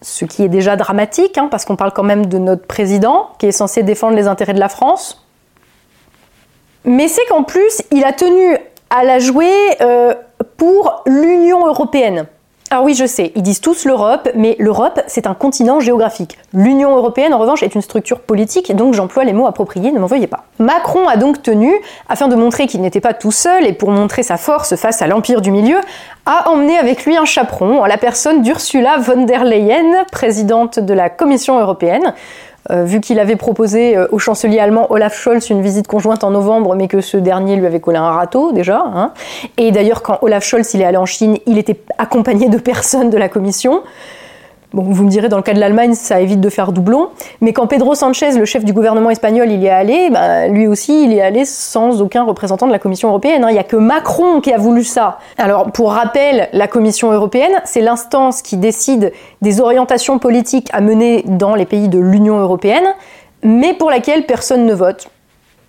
ce 0.00 0.24
qui 0.24 0.42
est 0.42 0.48
déjà 0.48 0.74
dramatique, 0.74 1.36
hein, 1.36 1.48
parce 1.50 1.66
qu'on 1.66 1.76
parle 1.76 1.92
quand 1.92 2.02
même 2.02 2.24
de 2.24 2.38
notre 2.38 2.66
président, 2.66 3.28
qui 3.38 3.44
est 3.44 3.52
censé 3.52 3.82
défendre 3.82 4.16
les 4.16 4.26
intérêts 4.26 4.54
de 4.54 4.58
la 4.58 4.70
France. 4.70 5.22
Mais 6.86 7.08
c'est 7.08 7.26
qu'en 7.26 7.42
plus, 7.42 7.82
il 7.90 8.04
a 8.04 8.14
tenu 8.14 8.56
à 8.88 9.04
la 9.04 9.18
jouer 9.18 9.52
euh, 9.82 10.14
pour 10.56 11.02
l'Union 11.04 11.66
européenne. 11.66 12.24
Alors 12.70 12.84
oui, 12.84 12.94
je 12.94 13.06
sais, 13.06 13.32
ils 13.34 13.42
disent 13.42 13.62
tous 13.62 13.86
l'Europe, 13.86 14.28
mais 14.34 14.54
l'Europe, 14.58 15.00
c'est 15.06 15.26
un 15.26 15.32
continent 15.32 15.80
géographique. 15.80 16.36
L'Union 16.52 16.94
européenne, 16.94 17.32
en 17.32 17.38
revanche, 17.38 17.62
est 17.62 17.74
une 17.74 17.80
structure 17.80 18.20
politique, 18.20 18.76
donc 18.76 18.92
j'emploie 18.92 19.24
les 19.24 19.32
mots 19.32 19.46
appropriés, 19.46 19.90
ne 19.90 19.98
m'en 19.98 20.06
veuillez 20.06 20.26
pas. 20.26 20.44
Macron 20.58 21.08
a 21.08 21.16
donc 21.16 21.42
tenu, 21.42 21.72
afin 22.10 22.28
de 22.28 22.34
montrer 22.34 22.66
qu'il 22.66 22.82
n'était 22.82 23.00
pas 23.00 23.14
tout 23.14 23.32
seul 23.32 23.64
et 23.64 23.72
pour 23.72 23.90
montrer 23.90 24.22
sa 24.22 24.36
force 24.36 24.76
face 24.76 25.00
à 25.00 25.06
l'empire 25.06 25.40
du 25.40 25.50
milieu, 25.50 25.78
à 26.26 26.50
emmener 26.50 26.76
avec 26.76 27.06
lui 27.06 27.16
un 27.16 27.24
chaperon, 27.24 27.80
en 27.80 27.86
la 27.86 27.96
personne 27.96 28.42
d'Ursula 28.42 28.98
von 28.98 29.24
der 29.24 29.44
Leyen, 29.44 30.04
présidente 30.12 30.78
de 30.78 30.92
la 30.92 31.08
Commission 31.08 31.58
européenne. 31.58 32.12
Euh, 32.70 32.84
vu 32.84 33.00
qu'il 33.00 33.18
avait 33.18 33.36
proposé 33.36 33.96
euh, 33.96 34.06
au 34.12 34.18
chancelier 34.18 34.58
allemand 34.58 34.90
Olaf 34.90 35.18
Scholz 35.18 35.48
une 35.48 35.62
visite 35.62 35.86
conjointe 35.86 36.22
en 36.22 36.30
novembre, 36.30 36.74
mais 36.74 36.86
que 36.86 37.00
ce 37.00 37.16
dernier 37.16 37.56
lui 37.56 37.64
avait 37.64 37.80
collé 37.80 37.96
un 37.96 38.10
râteau 38.10 38.52
déjà. 38.52 38.84
Hein. 38.94 39.12
Et 39.56 39.72
d'ailleurs, 39.72 40.02
quand 40.02 40.18
Olaf 40.20 40.44
Scholz 40.44 40.74
il 40.74 40.82
est 40.82 40.84
allé 40.84 40.98
en 40.98 41.06
Chine, 41.06 41.38
il 41.46 41.56
était 41.56 41.80
accompagné 41.96 42.48
de 42.48 42.58
personnes 42.58 43.08
de 43.08 43.16
la 43.16 43.28
commission. 43.28 43.82
Bon, 44.74 44.82
vous 44.82 45.04
me 45.04 45.08
direz, 45.08 45.30
dans 45.30 45.38
le 45.38 45.42
cas 45.42 45.54
de 45.54 45.60
l'Allemagne, 45.60 45.94
ça 45.94 46.20
évite 46.20 46.40
de 46.40 46.50
faire 46.50 46.72
doublon. 46.72 47.08
Mais 47.40 47.54
quand 47.54 47.66
Pedro 47.66 47.94
Sanchez, 47.94 48.32
le 48.32 48.44
chef 48.44 48.66
du 48.66 48.74
gouvernement 48.74 49.08
espagnol, 49.08 49.50
il 49.50 49.62
y 49.62 49.66
est 49.66 49.70
allé, 49.70 50.10
bah, 50.10 50.46
lui 50.48 50.66
aussi, 50.66 51.04
il 51.04 51.14
est 51.14 51.22
allé 51.22 51.46
sans 51.46 52.02
aucun 52.02 52.24
représentant 52.24 52.66
de 52.66 52.72
la 52.72 52.78
Commission 52.78 53.08
européenne. 53.08 53.44
Hein. 53.44 53.48
Il 53.48 53.54
n'y 53.54 53.58
a 53.58 53.64
que 53.64 53.76
Macron 53.76 54.42
qui 54.42 54.52
a 54.52 54.58
voulu 54.58 54.84
ça. 54.84 55.20
Alors, 55.38 55.72
pour 55.72 55.92
rappel, 55.92 56.50
la 56.52 56.68
Commission 56.68 57.10
européenne, 57.12 57.62
c'est 57.64 57.80
l'instance 57.80 58.42
qui 58.42 58.58
décide 58.58 59.12
des 59.40 59.62
orientations 59.62 60.18
politiques 60.18 60.68
à 60.74 60.82
mener 60.82 61.24
dans 61.26 61.54
les 61.54 61.64
pays 61.64 61.88
de 61.88 61.98
l'Union 61.98 62.38
européenne, 62.38 62.94
mais 63.42 63.72
pour 63.72 63.90
laquelle 63.90 64.26
personne 64.26 64.66
ne 64.66 64.74
vote. 64.74 65.08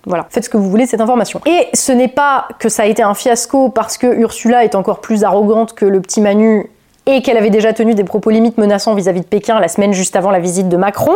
Voilà, 0.05 0.27
faites 0.29 0.43
ce 0.43 0.49
que 0.49 0.57
vous 0.57 0.69
voulez 0.69 0.85
cette 0.85 1.01
information. 1.01 1.39
Et 1.45 1.67
ce 1.73 1.93
n'est 1.93 2.07
pas 2.09 2.47
que 2.59 2.67
ça 2.67 2.83
a 2.83 2.85
été 2.85 3.01
un 3.01 3.13
fiasco 3.13 3.69
parce 3.69 3.97
que 3.97 4.07
Ursula 4.07 4.65
est 4.65 4.75
encore 4.75 4.99
plus 4.99 5.23
arrogante 5.23 5.73
que 5.73 5.85
le 5.85 6.01
petit 6.01 6.19
Manu 6.19 6.69
et 7.15 7.21
qu'elle 7.21 7.37
avait 7.37 7.49
déjà 7.49 7.73
tenu 7.73 7.95
des 7.95 8.03
propos 8.03 8.29
limites 8.29 8.57
menaçants 8.57 8.93
vis-à-vis 8.93 9.21
de 9.21 9.25
Pékin 9.25 9.59
la 9.59 9.67
semaine 9.67 9.93
juste 9.93 10.15
avant 10.15 10.31
la 10.31 10.39
visite 10.39 10.69
de 10.69 10.77
Macron, 10.77 11.15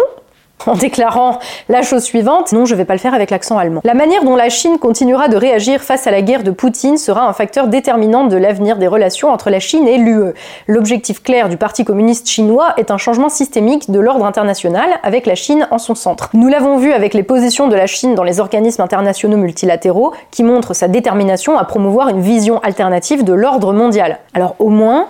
en 0.67 0.75
déclarant 0.75 1.39
la 1.69 1.81
chose 1.81 2.03
suivante 2.03 2.51
Non, 2.51 2.65
je 2.65 2.75
vais 2.75 2.85
pas 2.85 2.93
le 2.93 2.99
faire 2.99 3.13
avec 3.13 3.31
l'accent 3.31 3.57
allemand. 3.57 3.81
La 3.83 3.93
manière 3.93 4.23
dont 4.23 4.35
la 4.35 4.49
Chine 4.49 4.77
continuera 4.77 5.27
de 5.27 5.35
réagir 5.35 5.81
face 5.81 6.07
à 6.07 6.11
la 6.11 6.21
guerre 6.21 6.43
de 6.43 6.51
Poutine 6.51 6.97
sera 6.97 7.27
un 7.27 7.33
facteur 7.33 7.67
déterminant 7.67 8.25
de 8.25 8.37
l'avenir 8.37 8.77
des 8.77 8.87
relations 8.87 9.29
entre 9.29 9.49
la 9.49 9.59
Chine 9.59 9.87
et 9.87 9.97
l'UE. 9.97 10.33
L'objectif 10.67 11.21
clair 11.21 11.49
du 11.49 11.57
Parti 11.57 11.83
communiste 11.83 12.27
chinois 12.27 12.73
est 12.77 12.91
un 12.91 12.97
changement 12.97 13.29
systémique 13.29 13.91
de 13.91 13.99
l'ordre 13.99 14.25
international 14.25 14.89
avec 15.03 15.25
la 15.25 15.35
Chine 15.35 15.67
en 15.71 15.77
son 15.77 15.95
centre. 15.95 16.29
Nous 16.33 16.47
l'avons 16.47 16.77
vu 16.77 16.93
avec 16.93 17.13
les 17.13 17.23
positions 17.23 17.67
de 17.67 17.75
la 17.75 17.87
Chine 17.87 18.15
dans 18.15 18.23
les 18.23 18.39
organismes 18.39 18.81
internationaux 18.81 19.37
multilatéraux 19.37 20.13
qui 20.31 20.43
montrent 20.43 20.73
sa 20.73 20.87
détermination 20.87 21.57
à 21.57 21.65
promouvoir 21.65 22.09
une 22.09 22.21
vision 22.21 22.59
alternative 22.59 23.23
de 23.23 23.33
l'ordre 23.33 23.73
mondial. 23.73 24.19
Alors 24.33 24.55
au 24.59 24.69
moins, 24.69 25.07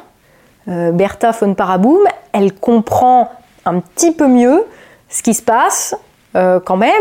euh, 0.67 0.91
Bertha 0.91 1.31
von 1.31 1.53
Paraboum, 1.53 2.01
elle 2.31 2.53
comprend 2.53 3.31
un 3.65 3.79
petit 3.79 4.11
peu 4.11 4.27
mieux 4.27 4.63
ce 5.09 5.23
qui 5.23 5.33
se 5.33 5.41
passe 5.41 5.95
euh, 6.35 6.59
quand 6.59 6.77
même 6.77 6.91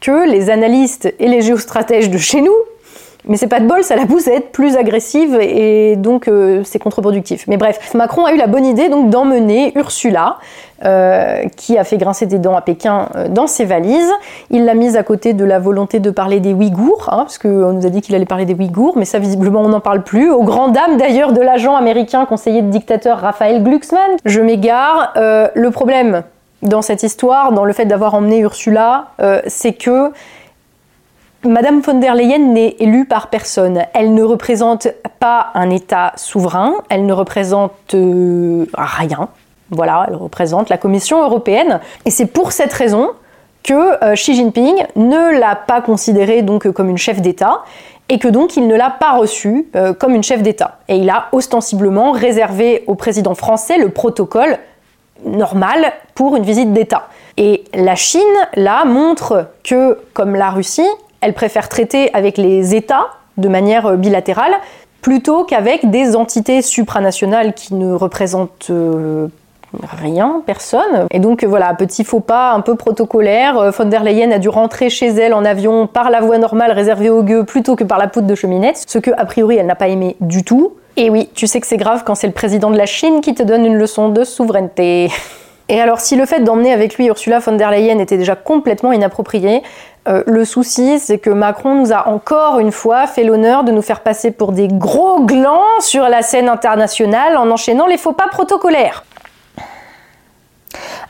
que 0.00 0.28
les 0.28 0.50
analystes 0.50 1.12
et 1.18 1.28
les 1.28 1.42
géostratèges 1.42 2.10
de 2.10 2.18
chez 2.18 2.40
nous 2.40 2.56
mais 3.26 3.36
c'est 3.36 3.48
pas 3.48 3.60
de 3.60 3.66
bol, 3.66 3.82
ça 3.82 3.96
la 3.96 4.06
pousse 4.06 4.28
à 4.28 4.32
être 4.32 4.52
plus 4.52 4.76
agressive 4.76 5.36
et 5.40 5.96
donc 5.96 6.28
euh, 6.28 6.62
c'est 6.64 6.78
contre-productif. 6.78 7.44
Mais 7.48 7.56
bref, 7.56 7.92
Macron 7.94 8.24
a 8.24 8.32
eu 8.32 8.36
la 8.36 8.46
bonne 8.46 8.64
idée 8.64 8.88
donc 8.88 9.10
d'emmener 9.10 9.72
Ursula, 9.76 10.36
euh, 10.84 11.42
qui 11.56 11.76
a 11.76 11.84
fait 11.84 11.96
grincer 11.96 12.26
des 12.26 12.38
dents 12.38 12.54
à 12.54 12.60
Pékin 12.60 13.08
euh, 13.16 13.28
dans 13.28 13.46
ses 13.46 13.64
valises. 13.64 14.12
Il 14.50 14.64
l'a 14.64 14.74
mise 14.74 14.96
à 14.96 15.02
côté 15.02 15.32
de 15.32 15.44
la 15.44 15.58
volonté 15.58 15.98
de 15.98 16.10
parler 16.10 16.38
des 16.38 16.52
Ouïghours, 16.52 17.08
hein, 17.10 17.18
parce 17.18 17.38
qu'on 17.38 17.72
nous 17.72 17.84
a 17.84 17.90
dit 17.90 18.00
qu'il 18.00 18.14
allait 18.14 18.26
parler 18.26 18.44
des 18.44 18.54
Ouïghours, 18.54 18.96
mais 18.96 19.04
ça 19.04 19.18
visiblement 19.18 19.62
on 19.62 19.70
n'en 19.70 19.80
parle 19.80 20.04
plus. 20.04 20.30
Aux 20.30 20.44
grand 20.44 20.68
dames 20.68 20.96
d'ailleurs 20.96 21.32
de 21.32 21.40
l'agent 21.40 21.74
américain 21.74 22.26
conseiller 22.26 22.62
de 22.62 22.70
dictateur 22.70 23.18
Raphaël 23.18 23.62
Glucksmann. 23.62 24.10
Je 24.24 24.40
m'égare. 24.40 25.12
le 25.16 25.70
problème 25.70 26.22
dans 26.62 26.82
cette 26.82 27.02
histoire, 27.02 27.52
dans 27.52 27.64
le 27.64 27.72
fait 27.72 27.86
d'avoir 27.86 28.14
emmené 28.14 28.38
Ursula, 28.38 29.08
c'est 29.46 29.72
que 29.72 30.12
Madame 31.46 31.80
von 31.80 31.94
der 31.94 32.14
Leyen 32.14 32.52
n'est 32.52 32.76
élue 32.78 33.04
par 33.04 33.28
personne. 33.28 33.84
Elle 33.94 34.14
ne 34.14 34.22
représente 34.22 34.88
pas 35.20 35.48
un 35.54 35.70
État 35.70 36.12
souverain, 36.16 36.74
elle 36.88 37.06
ne 37.06 37.12
représente 37.12 37.94
euh, 37.94 38.66
rien. 38.76 39.28
Voilà, 39.70 40.06
elle 40.08 40.16
représente 40.16 40.68
la 40.68 40.78
Commission 40.78 41.22
européenne. 41.22 41.80
Et 42.04 42.10
c'est 42.10 42.26
pour 42.26 42.52
cette 42.52 42.72
raison 42.72 43.10
que 43.62 44.04
euh, 44.04 44.14
Xi 44.14 44.34
Jinping 44.34 44.86
ne 44.96 45.38
l'a 45.38 45.56
pas 45.56 45.80
considérée 45.80 46.42
donc 46.42 46.70
comme 46.70 46.88
une 46.88 46.98
chef 46.98 47.20
d'État 47.20 47.62
et 48.08 48.18
que 48.18 48.28
donc 48.28 48.56
il 48.56 48.66
ne 48.66 48.76
l'a 48.76 48.90
pas 48.90 49.16
reçue 49.16 49.68
euh, 49.74 49.92
comme 49.92 50.14
une 50.14 50.22
chef 50.22 50.42
d'État. 50.42 50.78
Et 50.88 50.96
il 50.96 51.10
a 51.10 51.26
ostensiblement 51.32 52.12
réservé 52.12 52.84
au 52.86 52.94
président 52.94 53.34
français 53.34 53.78
le 53.78 53.88
protocole 53.88 54.58
normal 55.24 55.92
pour 56.14 56.36
une 56.36 56.44
visite 56.44 56.72
d'État. 56.72 57.08
Et 57.36 57.64
la 57.74 57.96
Chine, 57.96 58.22
là, 58.54 58.84
montre 58.84 59.48
que, 59.64 59.98
comme 60.14 60.34
la 60.34 60.50
Russie, 60.50 60.88
elle 61.26 61.34
préfère 61.34 61.68
traiter 61.68 62.14
avec 62.14 62.38
les 62.38 62.76
États 62.76 63.08
de 63.36 63.48
manière 63.48 63.86
euh, 63.86 63.96
bilatérale 63.96 64.52
plutôt 65.02 65.42
qu'avec 65.42 65.90
des 65.90 66.14
entités 66.14 66.62
supranationales 66.62 67.52
qui 67.52 67.74
ne 67.74 67.92
représentent 67.92 68.68
euh, 68.70 69.26
rien, 70.00 70.42
personne. 70.46 71.08
Et 71.10 71.18
donc 71.18 71.42
voilà, 71.42 71.74
petit 71.74 72.04
faux 72.04 72.20
pas 72.20 72.52
un 72.52 72.60
peu 72.60 72.76
protocolaire. 72.76 73.58
Euh, 73.58 73.70
von 73.70 73.86
der 73.86 74.04
Leyen 74.04 74.30
a 74.30 74.38
dû 74.38 74.48
rentrer 74.48 74.88
chez 74.88 75.08
elle 75.08 75.34
en 75.34 75.44
avion 75.44 75.88
par 75.88 76.10
la 76.10 76.20
voie 76.20 76.38
normale 76.38 76.70
réservée 76.70 77.10
aux 77.10 77.24
gueux 77.24 77.44
plutôt 77.44 77.74
que 77.74 77.82
par 77.82 77.98
la 77.98 78.06
poutre 78.06 78.28
de 78.28 78.34
cheminette, 78.36 78.84
ce 78.86 78.98
que 78.98 79.10
a 79.16 79.24
priori 79.24 79.56
elle 79.56 79.66
n'a 79.66 79.74
pas 79.74 79.88
aimé 79.88 80.16
du 80.20 80.44
tout. 80.44 80.74
Et 80.96 81.10
oui, 81.10 81.28
tu 81.34 81.48
sais 81.48 81.60
que 81.60 81.66
c'est 81.66 81.76
grave 81.76 82.04
quand 82.06 82.14
c'est 82.14 82.28
le 82.28 82.32
président 82.32 82.70
de 82.70 82.78
la 82.78 82.86
Chine 82.86 83.20
qui 83.20 83.34
te 83.34 83.42
donne 83.42 83.66
une 83.66 83.76
leçon 83.76 84.10
de 84.10 84.22
souveraineté. 84.22 85.10
Et 85.68 85.80
alors, 85.80 86.00
si 86.00 86.14
le 86.16 86.26
fait 86.26 86.40
d'emmener 86.40 86.72
avec 86.72 86.96
lui 86.96 87.06
Ursula 87.06 87.40
von 87.40 87.52
der 87.52 87.70
Leyen 87.70 87.98
était 87.98 88.16
déjà 88.16 88.36
complètement 88.36 88.92
inapproprié, 88.92 89.62
euh, 90.06 90.22
le 90.26 90.44
souci, 90.44 91.00
c'est 91.00 91.18
que 91.18 91.30
Macron 91.30 91.74
nous 91.74 91.92
a 91.92 92.08
encore 92.08 92.60
une 92.60 92.70
fois 92.70 93.08
fait 93.08 93.24
l'honneur 93.24 93.64
de 93.64 93.72
nous 93.72 93.82
faire 93.82 94.00
passer 94.00 94.30
pour 94.30 94.52
des 94.52 94.68
gros 94.68 95.24
glands 95.24 95.80
sur 95.80 96.08
la 96.08 96.22
scène 96.22 96.48
internationale 96.48 97.36
en 97.36 97.50
enchaînant 97.50 97.86
les 97.86 97.98
faux 97.98 98.12
pas 98.12 98.28
protocolaires. 98.28 99.04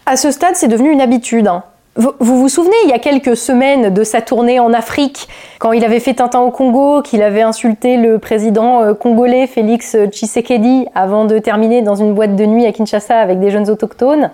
À 0.06 0.16
ce 0.16 0.30
stade, 0.30 0.54
c'est 0.54 0.68
devenu 0.68 0.90
une 0.90 1.02
habitude. 1.02 1.48
Hein. 1.48 1.64
Vous, 1.96 2.12
vous, 2.20 2.48
souvenez, 2.48 2.76
il 2.84 2.90
y 2.90 2.94
a 2.94 2.98
quelques 2.98 3.36
semaines 3.36 3.92
de 3.92 4.04
sa 4.04 4.22
tournée 4.22 4.60
en 4.60 4.72
Afrique, 4.72 5.28
quand 5.58 5.72
il 5.72 5.84
avait 5.84 6.00
fait 6.00 6.14
Tintin 6.14 6.40
au 6.40 6.50
Congo, 6.50 7.02
qu'il 7.02 7.22
avait 7.22 7.42
insulté 7.42 7.96
le 7.96 8.18
président 8.18 8.82
euh, 8.82 8.94
congolais 8.94 9.46
Félix 9.46 9.96
Tshisekedi 10.10 10.86
avant 10.94 11.24
de 11.26 11.38
terminer 11.38 11.82
dans 11.82 11.94
une 11.94 12.14
boîte 12.14 12.36
de 12.36 12.46
nuit 12.46 12.66
à 12.66 12.72
Kinshasa 12.72 13.18
avec 13.18 13.40
des 13.40 13.50
jeunes 13.50 13.68
autochtones? 13.68 14.30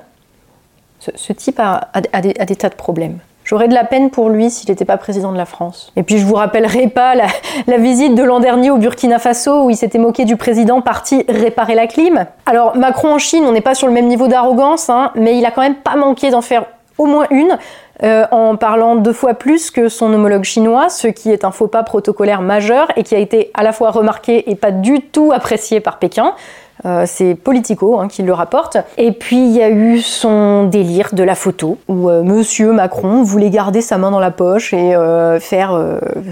Ce, 1.14 1.32
type 1.32 1.60
a, 1.60 2.20
des, 2.20 2.56
tas 2.56 2.68
de 2.68 2.74
problèmes. 2.74 3.18
J'aurais 3.44 3.66
de 3.66 3.74
la 3.74 3.84
peine 3.84 4.10
pour 4.10 4.28
lui 4.28 4.50
s'il 4.50 4.70
n'était 4.70 4.84
pas 4.84 4.96
président 4.96 5.32
de 5.32 5.36
la 5.36 5.46
France. 5.46 5.92
Et 5.96 6.04
puis 6.04 6.18
je 6.18 6.24
vous 6.24 6.36
rappellerai 6.36 6.88
pas 6.88 7.14
la, 7.14 7.78
visite 7.78 8.14
de 8.14 8.22
l'an 8.22 8.38
dernier 8.38 8.70
au 8.70 8.76
Burkina 8.76 9.18
Faso 9.18 9.64
où 9.64 9.70
il 9.70 9.76
s'était 9.76 9.98
moqué 9.98 10.24
du 10.24 10.36
président 10.36 10.80
parti 10.80 11.24
réparer 11.28 11.74
la 11.74 11.88
clim. 11.88 12.26
Alors 12.46 12.76
Macron 12.76 13.14
en 13.14 13.18
Chine, 13.18 13.44
on 13.44 13.52
n'est 13.52 13.60
pas 13.60 13.74
sur 13.74 13.88
le 13.88 13.92
même 13.92 14.06
niveau 14.06 14.28
d'arrogance, 14.28 14.88
hein, 14.90 15.10
mais 15.16 15.36
il 15.36 15.44
a 15.44 15.50
quand 15.50 15.62
même 15.62 15.74
pas 15.74 15.96
manqué 15.96 16.30
d'en 16.30 16.40
faire 16.40 16.66
au 16.98 17.06
moins 17.06 17.26
une. 17.30 17.58
Euh, 18.02 18.26
en 18.32 18.56
parlant 18.56 18.96
deux 18.96 19.12
fois 19.12 19.34
plus 19.34 19.70
que 19.70 19.88
son 19.88 20.12
homologue 20.12 20.42
chinois, 20.42 20.88
ce 20.88 21.06
qui 21.06 21.30
est 21.30 21.44
un 21.44 21.52
faux 21.52 21.68
pas 21.68 21.84
protocolaire 21.84 22.40
majeur 22.40 22.88
et 22.96 23.04
qui 23.04 23.14
a 23.14 23.18
été 23.18 23.52
à 23.54 23.62
la 23.62 23.72
fois 23.72 23.92
remarqué 23.92 24.50
et 24.50 24.56
pas 24.56 24.72
du 24.72 25.02
tout 25.02 25.30
apprécié 25.32 25.78
par 25.78 25.98
Pékin. 26.00 26.34
Euh, 26.84 27.04
c'est 27.06 27.34
Politico 27.34 28.00
hein, 28.00 28.08
qui 28.08 28.22
le 28.22 28.32
rapporte. 28.32 28.76
Et 28.96 29.12
puis 29.12 29.36
il 29.36 29.52
y 29.52 29.62
a 29.62 29.70
eu 29.70 30.00
son 30.00 30.64
délire 30.64 31.10
de 31.12 31.22
la 31.22 31.34
photo, 31.34 31.78
où 31.88 32.10
euh, 32.10 32.22
Monsieur 32.22 32.72
Macron 32.72 33.22
voulait 33.22 33.50
garder 33.50 33.80
sa 33.80 33.98
main 33.98 34.10
dans 34.10 34.20
la 34.20 34.30
poche 34.30 34.72
et 34.72 34.94
euh, 34.94 35.38
faire, 35.38 35.78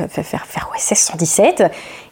faire, 0.09 0.47
faire, 0.47 0.69
117, 0.77 1.65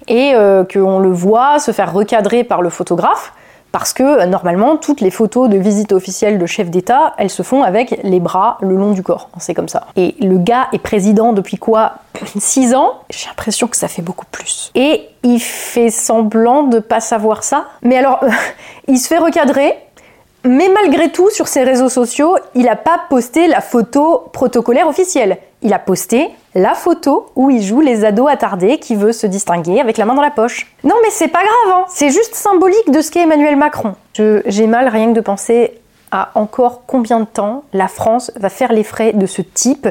et 0.08 0.32
qu'on 0.72 0.98
le 0.98 1.10
voit 1.10 1.58
se 1.58 1.72
faire 1.72 1.92
recadrer 1.92 2.44
par 2.44 2.62
le 2.62 2.70
photographe 2.70 3.32
Parce 3.72 3.92
que 3.92 4.24
normalement, 4.26 4.76
toutes 4.76 5.00
les 5.00 5.10
photos 5.10 5.48
de 5.48 5.58
visite 5.58 5.92
officielle 5.92 6.38
de 6.38 6.46
chef 6.46 6.70
d'État, 6.70 7.14
elles 7.18 7.30
se 7.30 7.42
font 7.42 7.62
avec 7.62 8.00
les 8.02 8.20
bras 8.20 8.58
le 8.60 8.76
long 8.76 8.92
du 8.92 9.02
corps. 9.02 9.28
C'est 9.38 9.54
comme 9.54 9.68
ça. 9.68 9.86
Et 9.96 10.14
le 10.20 10.38
gars 10.38 10.68
est 10.72 10.78
président 10.78 11.32
depuis 11.32 11.58
quoi? 11.58 11.94
6 12.38 12.74
ans? 12.74 12.94
J'ai 13.10 13.26
l'impression 13.28 13.66
que 13.66 13.76
ça 13.76 13.88
fait 13.88 14.02
beaucoup 14.02 14.26
plus. 14.30 14.70
Et 14.74 15.08
il 15.22 15.40
fait 15.40 15.90
semblant 15.90 16.62
de 16.62 16.78
pas 16.78 17.00
savoir 17.00 17.44
ça. 17.44 17.66
Mais 17.82 17.96
alors, 17.96 18.20
il 18.88 18.98
se 18.98 19.08
fait 19.08 19.18
recadrer. 19.18 19.74
Mais 20.44 20.68
malgré 20.68 21.10
tout, 21.10 21.30
sur 21.30 21.48
ses 21.48 21.64
réseaux 21.64 21.88
sociaux, 21.88 22.36
il 22.54 22.64
n'a 22.64 22.76
pas 22.76 23.00
posté 23.10 23.48
la 23.48 23.60
photo 23.60 24.24
protocolaire 24.32 24.86
officielle. 24.86 25.38
Il 25.62 25.72
a 25.72 25.78
posté 25.78 26.28
la 26.54 26.74
photo 26.74 27.26
où 27.34 27.50
il 27.50 27.62
joue 27.62 27.80
les 27.80 28.04
ados 28.04 28.30
attardés 28.30 28.78
qui 28.78 28.94
veut 28.94 29.12
se 29.12 29.26
distinguer 29.26 29.80
avec 29.80 29.96
la 29.96 30.04
main 30.04 30.14
dans 30.14 30.22
la 30.22 30.30
poche. 30.30 30.72
Non 30.84 30.94
mais 31.02 31.10
c'est 31.10 31.28
pas 31.28 31.40
grave, 31.40 31.74
hein. 31.74 31.84
c'est 31.88 32.10
juste 32.10 32.34
symbolique 32.34 32.90
de 32.90 33.00
ce 33.00 33.10
qu'est 33.10 33.22
Emmanuel 33.22 33.56
Macron. 33.56 33.94
J'ai 34.14 34.66
mal 34.66 34.88
rien 34.88 35.08
que 35.08 35.16
de 35.16 35.20
penser 35.20 35.80
à 36.10 36.30
encore 36.34 36.82
combien 36.86 37.20
de 37.20 37.26
temps 37.26 37.64
la 37.72 37.88
France 37.88 38.30
va 38.36 38.48
faire 38.48 38.72
les 38.72 38.84
frais 38.84 39.12
de 39.12 39.26
ce 39.26 39.42
type 39.42 39.88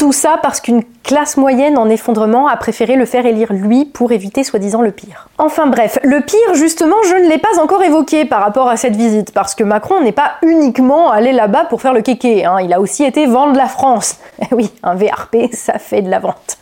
tout 0.00 0.12
ça 0.12 0.38
parce 0.42 0.62
qu'une 0.62 0.82
classe 1.02 1.36
moyenne 1.36 1.76
en 1.76 1.90
effondrement 1.90 2.48
a 2.48 2.56
préféré 2.56 2.96
le 2.96 3.04
faire 3.04 3.26
élire 3.26 3.52
lui 3.52 3.84
pour 3.84 4.12
éviter 4.12 4.44
soi-disant 4.44 4.80
le 4.80 4.92
pire. 4.92 5.28
Enfin 5.36 5.66
bref, 5.66 5.98
le 6.02 6.22
pire 6.22 6.54
justement, 6.54 6.96
je 7.06 7.16
ne 7.16 7.28
l'ai 7.28 7.36
pas 7.36 7.60
encore 7.60 7.82
évoqué 7.82 8.24
par 8.24 8.40
rapport 8.40 8.70
à 8.70 8.78
cette 8.78 8.96
visite, 8.96 9.32
parce 9.34 9.54
que 9.54 9.62
Macron 9.62 10.00
n'est 10.00 10.12
pas 10.12 10.36
uniquement 10.40 11.10
allé 11.10 11.32
là-bas 11.32 11.66
pour 11.66 11.82
faire 11.82 11.92
le 11.92 12.00
kéké, 12.00 12.46
hein. 12.46 12.56
il 12.62 12.72
a 12.72 12.80
aussi 12.80 13.04
été 13.04 13.26
vendre 13.26 13.58
la 13.58 13.66
France. 13.66 14.20
oui, 14.52 14.72
un 14.82 14.94
VRP, 14.94 15.52
ça 15.52 15.78
fait 15.78 16.00
de 16.00 16.08
la 16.08 16.18
vente. 16.18 16.58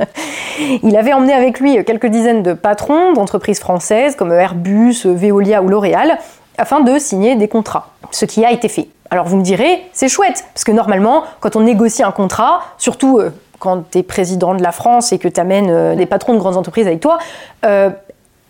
Il 0.82 0.96
avait 0.96 1.12
emmené 1.12 1.32
avec 1.32 1.60
lui 1.60 1.84
quelques 1.84 2.06
dizaines 2.06 2.42
de 2.42 2.54
patrons 2.54 3.12
d'entreprises 3.12 3.60
françaises 3.60 4.16
comme 4.16 4.32
Airbus, 4.32 5.02
Veolia 5.04 5.62
ou 5.62 5.68
L'Oréal, 5.68 6.18
afin 6.58 6.80
de 6.80 6.98
signer 6.98 7.36
des 7.36 7.48
contrats, 7.48 7.88
ce 8.10 8.24
qui 8.24 8.44
a 8.44 8.52
été 8.52 8.68
fait. 8.68 8.88
Alors 9.10 9.26
vous 9.26 9.36
me 9.36 9.42
direz, 9.42 9.84
c'est 9.92 10.08
chouette, 10.08 10.44
parce 10.52 10.64
que 10.64 10.72
normalement, 10.72 11.24
quand 11.40 11.56
on 11.56 11.60
négocie 11.60 12.02
un 12.02 12.12
contrat, 12.12 12.60
surtout 12.76 13.18
euh, 13.18 13.30
quand 13.58 13.90
tu 13.90 13.98
es 13.98 14.02
président 14.02 14.54
de 14.54 14.62
la 14.62 14.72
France 14.72 15.12
et 15.12 15.18
que 15.18 15.28
tu 15.28 15.40
euh, 15.40 15.94
des 15.94 16.06
patrons 16.06 16.34
de 16.34 16.38
grandes 16.38 16.56
entreprises 16.56 16.86
avec 16.86 17.00
toi, 17.00 17.18
euh, 17.64 17.90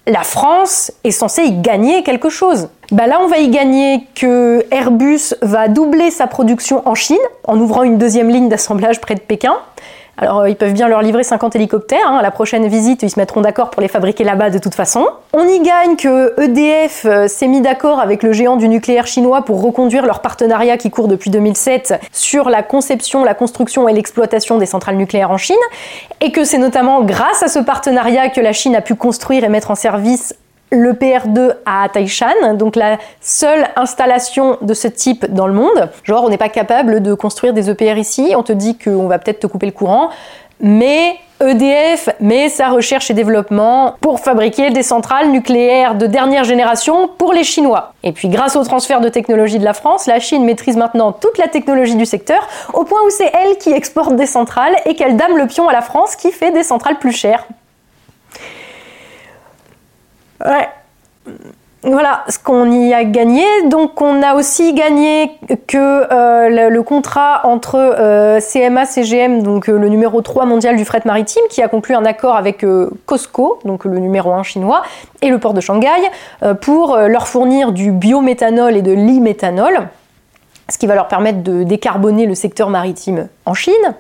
la 0.06 0.22
France 0.22 0.90
est 1.04 1.10
censée 1.10 1.42
y 1.42 1.52
gagner 1.52 2.02
quelque 2.02 2.30
chose. 2.30 2.68
Bah 2.90 3.06
là, 3.06 3.20
on 3.22 3.28
va 3.28 3.38
y 3.38 3.50
gagner 3.50 4.06
que 4.14 4.64
Airbus 4.70 5.34
va 5.42 5.68
doubler 5.68 6.10
sa 6.10 6.26
production 6.26 6.82
en 6.88 6.94
Chine 6.94 7.18
en 7.44 7.60
ouvrant 7.60 7.82
une 7.82 7.98
deuxième 7.98 8.30
ligne 8.30 8.48
d'assemblage 8.48 9.00
près 9.00 9.14
de 9.14 9.20
Pékin. 9.20 9.56
Alors 10.18 10.40
euh, 10.40 10.50
ils 10.50 10.56
peuvent 10.56 10.72
bien 10.72 10.88
leur 10.88 11.00
livrer 11.00 11.22
50 11.22 11.56
hélicoptères. 11.56 12.06
Hein. 12.06 12.18
À 12.18 12.22
la 12.22 12.30
prochaine 12.30 12.66
visite, 12.66 13.02
ils 13.02 13.10
se 13.10 13.18
mettront 13.18 13.40
d'accord 13.40 13.70
pour 13.70 13.80
les 13.80 13.88
fabriquer 13.88 14.24
là-bas 14.24 14.50
de 14.50 14.58
toute 14.58 14.74
façon. 14.74 15.06
On 15.32 15.46
y 15.46 15.60
gagne 15.60 15.96
que 15.96 16.34
EDF 16.40 17.04
euh, 17.04 17.28
s'est 17.28 17.46
mis 17.46 17.60
d'accord 17.60 18.00
avec 18.00 18.22
le 18.22 18.32
géant 18.32 18.56
du 18.56 18.68
nucléaire 18.68 19.06
chinois 19.06 19.42
pour 19.42 19.62
reconduire 19.62 20.04
leur 20.04 20.20
partenariat 20.20 20.76
qui 20.76 20.90
court 20.90 21.08
depuis 21.08 21.30
2007 21.30 22.00
sur 22.12 22.50
la 22.50 22.62
conception, 22.62 23.24
la 23.24 23.34
construction 23.34 23.88
et 23.88 23.92
l'exploitation 23.92 24.58
des 24.58 24.66
centrales 24.66 24.96
nucléaires 24.96 25.30
en 25.30 25.38
Chine. 25.38 25.56
Et 26.20 26.32
que 26.32 26.44
c'est 26.44 26.58
notamment 26.58 27.02
grâce 27.02 27.42
à 27.42 27.48
ce 27.48 27.60
partenariat 27.60 28.28
que 28.28 28.40
la 28.40 28.52
Chine 28.52 28.74
a 28.74 28.80
pu 28.80 28.96
construire 28.96 29.44
et 29.44 29.48
mettre 29.48 29.70
en 29.70 29.76
service 29.76 30.34
le 30.70 30.92
PR2 30.92 31.54
à 31.66 31.88
Taishan, 31.88 32.54
donc 32.54 32.76
la 32.76 32.98
seule 33.20 33.68
installation 33.76 34.58
de 34.60 34.74
ce 34.74 34.88
type 34.88 35.26
dans 35.32 35.46
le 35.46 35.54
monde. 35.54 35.90
Genre, 36.04 36.24
on 36.24 36.28
n'est 36.28 36.38
pas 36.38 36.48
capable 36.48 37.02
de 37.02 37.14
construire 37.14 37.52
des 37.52 37.70
EPR 37.70 37.98
ici, 37.98 38.34
on 38.36 38.42
te 38.42 38.52
dit 38.52 38.76
qu'on 38.76 39.06
va 39.06 39.18
peut-être 39.18 39.40
te 39.40 39.46
couper 39.46 39.66
le 39.66 39.72
courant, 39.72 40.10
mais 40.60 41.16
EDF 41.40 42.08
met 42.18 42.48
sa 42.48 42.68
recherche 42.68 43.12
et 43.12 43.14
développement 43.14 43.94
pour 44.00 44.18
fabriquer 44.18 44.70
des 44.70 44.82
centrales 44.82 45.30
nucléaires 45.30 45.94
de 45.94 46.06
dernière 46.06 46.42
génération 46.42 47.06
pour 47.06 47.32
les 47.32 47.44
Chinois. 47.44 47.92
Et 48.02 48.10
puis 48.10 48.28
grâce 48.28 48.56
au 48.56 48.64
transfert 48.64 49.00
de 49.00 49.08
technologie 49.08 49.60
de 49.60 49.64
la 49.64 49.72
France, 49.72 50.06
la 50.06 50.18
Chine 50.18 50.44
maîtrise 50.44 50.76
maintenant 50.76 51.12
toute 51.12 51.38
la 51.38 51.46
technologie 51.46 51.94
du 51.94 52.06
secteur, 52.06 52.48
au 52.74 52.82
point 52.82 52.98
où 53.06 53.10
c'est 53.10 53.30
elle 53.32 53.56
qui 53.58 53.70
exporte 53.70 54.16
des 54.16 54.26
centrales 54.26 54.74
et 54.84 54.96
qu'elle 54.96 55.16
dame 55.16 55.36
le 55.36 55.46
pion 55.46 55.68
à 55.68 55.72
la 55.72 55.80
France 55.80 56.16
qui 56.16 56.32
fait 56.32 56.50
des 56.50 56.64
centrales 56.64 56.98
plus 56.98 57.12
chères. 57.12 57.46
Ouais. 60.44 60.68
Voilà 61.84 62.24
ce 62.28 62.40
qu'on 62.40 62.70
y 62.72 62.92
a 62.92 63.04
gagné. 63.04 63.44
Donc 63.66 64.02
on 64.02 64.22
a 64.22 64.34
aussi 64.34 64.74
gagné 64.74 65.30
que 65.68 65.78
euh, 65.78 66.68
le, 66.70 66.82
contrat 66.82 67.46
entre 67.46 67.76
euh, 67.76 68.40
CMA 68.40 68.84
CGM, 68.84 69.42
donc 69.42 69.68
euh, 69.68 69.78
le 69.78 69.88
numéro 69.88 70.20
3 70.20 70.44
mondial 70.44 70.76
du 70.76 70.84
fret 70.84 71.02
maritime, 71.04 71.42
qui 71.50 71.62
a 71.62 71.68
conclu 71.68 71.94
un 71.94 72.04
accord 72.04 72.34
avec 72.34 72.66
COSCO, 73.06 73.60
donc 73.64 73.84
le 73.84 73.98
numéro 73.98 74.32
1 74.32 74.42
chinois, 74.42 74.82
et 75.22 75.30
le 75.30 75.38
port 75.38 75.54
de 75.54 75.60
Shanghai, 75.60 75.88
pour 76.60 76.96
leur 76.96 77.28
fournir 77.28 77.72
du 77.72 77.92
biométhanol 77.92 78.76
et 78.76 78.82
de 78.82 78.92
l'iméthanol, 78.92 79.88
ce 80.68 80.78
qui 80.78 80.86
va 80.86 80.96
leur 80.96 81.08
permettre 81.08 81.42
de 81.42 81.62
décarboner 81.62 82.26
le 82.26 82.34
secteur 82.34 82.70
maritime 82.70 83.28
en 83.46 83.54
Chine, 83.54 83.94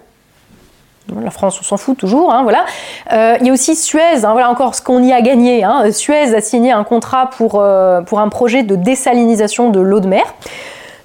la 1.22 1.30
France, 1.30 1.58
on 1.60 1.64
s'en 1.64 1.76
fout 1.76 1.96
toujours, 1.96 2.32
hein, 2.32 2.42
voilà. 2.42 2.64
Euh, 3.12 3.36
il 3.40 3.46
y 3.46 3.50
a 3.50 3.52
aussi 3.52 3.74
Suez, 3.76 4.24
hein, 4.24 4.32
voilà 4.32 4.50
encore 4.50 4.74
ce 4.74 4.82
qu'on 4.82 5.02
y 5.02 5.12
a 5.12 5.20
gagné. 5.20 5.64
Hein. 5.64 5.90
Suez 5.92 6.34
a 6.34 6.40
signé 6.40 6.72
un 6.72 6.84
contrat 6.84 7.30
pour, 7.30 7.60
euh, 7.60 8.00
pour 8.02 8.20
un 8.20 8.28
projet 8.28 8.62
de 8.62 8.76
désalinisation 8.76 9.70
de 9.70 9.80
l'eau 9.80 10.00
de 10.00 10.08
mer. 10.08 10.24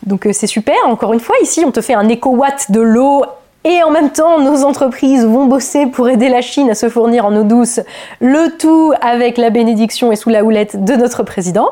Donc 0.05 0.25
euh, 0.25 0.33
c'est 0.33 0.47
super, 0.47 0.75
encore 0.87 1.13
une 1.13 1.19
fois, 1.19 1.35
ici 1.41 1.63
on 1.65 1.71
te 1.71 1.81
fait 1.81 1.93
un 1.93 2.09
éco-watt 2.09 2.71
de 2.71 2.81
l'eau 2.81 3.23
et 3.65 3.81
en 3.81 3.91
même 3.91 4.09
temps, 4.09 4.39
nos 4.39 4.65
entreprises 4.65 5.25
vont 5.25 5.45
bosser 5.45 5.85
pour 5.85 6.09
aider 6.09 6.27
la 6.27 6.41
Chine 6.41 6.69
à 6.69 6.75
se 6.75 6.89
fournir 6.89 7.25
en 7.25 7.33
eau 7.33 7.43
douce, 7.43 7.79
le 8.19 8.57
tout 8.57 8.91
avec 9.01 9.37
la 9.37 9.51
bénédiction 9.51 10.11
et 10.11 10.17
sous 10.17 10.29
la 10.29 10.43
houlette 10.43 10.83
de 10.83 10.95
notre 10.95 11.23
président. 11.23 11.69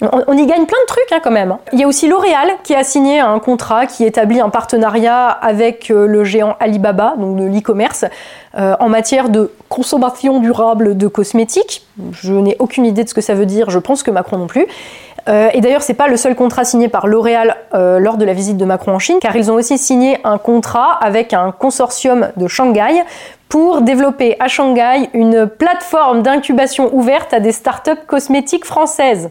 On, 0.00 0.36
y 0.36 0.46
gagne 0.46 0.66
plein 0.66 0.78
de 0.80 0.86
trucs 0.86 1.12
hein, 1.12 1.20
quand 1.22 1.30
même. 1.30 1.52
Hein. 1.52 1.60
Il 1.72 1.78
y 1.78 1.84
a 1.84 1.86
aussi 1.86 2.08
L'Oréal 2.08 2.48
qui 2.64 2.74
a 2.74 2.82
signé 2.82 3.20
un 3.20 3.38
contrat 3.38 3.86
qui 3.86 4.04
établit 4.04 4.40
un 4.40 4.48
partenariat 4.48 5.28
avec 5.28 5.90
euh, 5.90 6.06
le 6.06 6.24
géant 6.24 6.56
Alibaba, 6.58 7.14
donc 7.16 7.36
de 7.36 7.44
l'e-commerce, 7.44 8.04
euh, 8.56 8.74
en 8.80 8.88
matière 8.88 9.28
de 9.28 9.52
consommation 9.68 10.40
durable 10.40 10.96
de 10.96 11.06
cosmétiques. 11.06 11.86
Je 12.10 12.32
n'ai 12.32 12.56
aucune 12.58 12.84
idée 12.84 13.04
de 13.04 13.08
ce 13.08 13.14
que 13.14 13.20
ça 13.20 13.34
veut 13.34 13.46
dire, 13.46 13.70
je 13.70 13.78
pense 13.78 14.02
que 14.02 14.10
Macron 14.10 14.38
non 14.38 14.48
plus. 14.48 14.66
Euh, 15.28 15.50
et 15.52 15.60
d'ailleurs, 15.60 15.82
c'est 15.82 15.94
pas 15.94 16.08
le 16.08 16.16
seul 16.16 16.34
contrat 16.34 16.64
signé 16.64 16.88
par 16.88 17.06
L'Oréal 17.06 17.56
lors 17.72 18.16
de 18.16 18.24
la 18.24 18.32
visite 18.32 18.56
de 18.56 18.64
Macron 18.64 18.94
en 18.94 18.98
Chine, 18.98 19.18
car 19.20 19.36
ils 19.36 19.52
ont 19.52 19.54
aussi 19.54 19.78
signé 19.78 20.18
un 20.24 20.38
contrat 20.38 20.94
avec 20.94 21.32
un 21.32 21.52
consortium 21.52 22.30
de 22.36 22.48
Shanghai 22.48 23.04
pour 23.48 23.82
développer 23.82 24.36
à 24.40 24.48
Shanghai 24.48 25.10
une 25.12 25.46
plateforme 25.46 26.22
d'incubation 26.22 26.92
ouverte 26.92 27.32
à 27.32 27.38
des 27.38 27.52
startups 27.52 28.04
cosmétiques 28.08 28.64
françaises. 28.64 29.30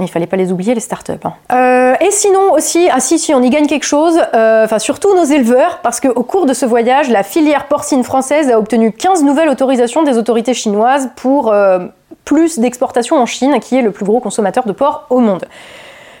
Il 0.00 0.08
fallait 0.08 0.26
pas 0.26 0.36
les 0.36 0.52
oublier, 0.52 0.74
les 0.74 0.80
startups. 0.80 1.12
Hein. 1.24 1.32
Euh, 1.52 1.94
et 2.00 2.10
sinon 2.10 2.52
aussi, 2.52 2.88
ah 2.90 3.00
si, 3.00 3.32
on 3.34 3.42
y 3.42 3.50
gagne 3.50 3.66
quelque 3.66 3.86
chose, 3.86 4.20
euh, 4.34 4.64
enfin 4.64 4.78
surtout 4.78 5.14
nos 5.14 5.24
éleveurs, 5.24 5.80
parce 5.82 6.00
qu'au 6.00 6.22
cours 6.22 6.46
de 6.46 6.54
ce 6.54 6.66
voyage, 6.66 7.10
la 7.10 7.22
filière 7.22 7.66
porcine 7.66 8.04
française 8.04 8.50
a 8.50 8.58
obtenu 8.58 8.92
15 8.92 9.24
nouvelles 9.24 9.48
autorisations 9.48 10.04
des 10.04 10.16
autorités 10.16 10.54
chinoises 10.54 11.10
pour 11.16 11.52
euh, 11.52 11.80
plus 12.24 12.58
d'exportation 12.58 13.16
en 13.16 13.26
Chine, 13.26 13.58
qui 13.60 13.76
est 13.76 13.82
le 13.82 13.90
plus 13.90 14.04
gros 14.04 14.20
consommateur 14.20 14.64
de 14.64 14.72
porc 14.72 15.06
au 15.10 15.18
monde. 15.18 15.46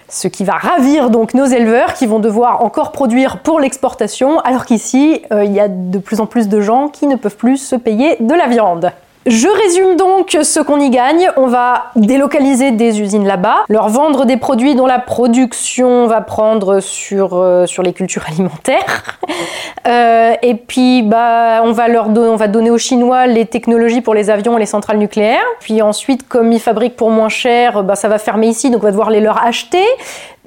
Ce 0.08 0.26
qui 0.26 0.42
va 0.42 0.54
ravir 0.54 1.10
donc 1.10 1.34
nos 1.34 1.44
éleveurs 1.44 1.92
qui 1.92 2.06
vont 2.06 2.18
devoir 2.18 2.64
encore 2.64 2.92
produire 2.92 3.40
pour 3.42 3.60
l'exportation, 3.60 4.40
alors 4.40 4.64
qu'ici, 4.64 5.22
il 5.30 5.52
y 5.52 5.60
a 5.60 5.68
de 5.68 5.98
plus 5.98 6.20
en 6.20 6.26
plus 6.26 6.48
de 6.48 6.62
gens 6.62 6.88
qui 6.88 7.06
ne 7.06 7.14
peuvent 7.14 7.36
plus 7.36 7.58
se 7.58 7.76
payer 7.76 8.16
de 8.18 8.32
la 8.32 8.46
viande. 8.46 8.90
Je 9.28 9.46
résume 9.46 9.96
donc 9.96 10.38
ce 10.42 10.58
qu'on 10.58 10.80
y 10.80 10.88
gagne. 10.88 11.28
On 11.36 11.48
va 11.48 11.90
délocaliser 11.96 12.70
des 12.70 13.02
usines 13.02 13.26
là-bas, 13.26 13.64
leur 13.68 13.90
vendre 13.90 14.24
des 14.24 14.38
produits 14.38 14.74
dont 14.74 14.86
la 14.86 14.98
production 14.98 16.06
va 16.06 16.22
prendre 16.22 16.80
sur, 16.80 17.34
euh, 17.34 17.66
sur 17.66 17.82
les 17.82 17.92
cultures 17.92 18.24
alimentaires. 18.28 19.18
Euh, 19.86 20.32
et 20.40 20.54
puis, 20.54 21.02
bah, 21.02 21.60
on 21.62 21.72
va 21.72 21.88
leur 21.88 22.08
donner, 22.08 22.28
on 22.30 22.36
va 22.36 22.48
donner 22.48 22.70
aux 22.70 22.78
Chinois 22.78 23.26
les 23.26 23.44
technologies 23.44 24.00
pour 24.00 24.14
les 24.14 24.30
avions 24.30 24.56
et 24.56 24.60
les 24.60 24.66
centrales 24.66 24.98
nucléaires. 24.98 25.44
Puis 25.60 25.82
ensuite, 25.82 26.26
comme 26.26 26.50
ils 26.50 26.60
fabriquent 26.60 26.96
pour 26.96 27.10
moins 27.10 27.28
cher, 27.28 27.84
bah, 27.84 27.96
ça 27.96 28.08
va 28.08 28.18
fermer 28.18 28.48
ici, 28.48 28.70
donc 28.70 28.80
on 28.82 28.86
va 28.86 28.92
devoir 28.92 29.10
les 29.10 29.20
leur 29.20 29.44
acheter. 29.44 29.84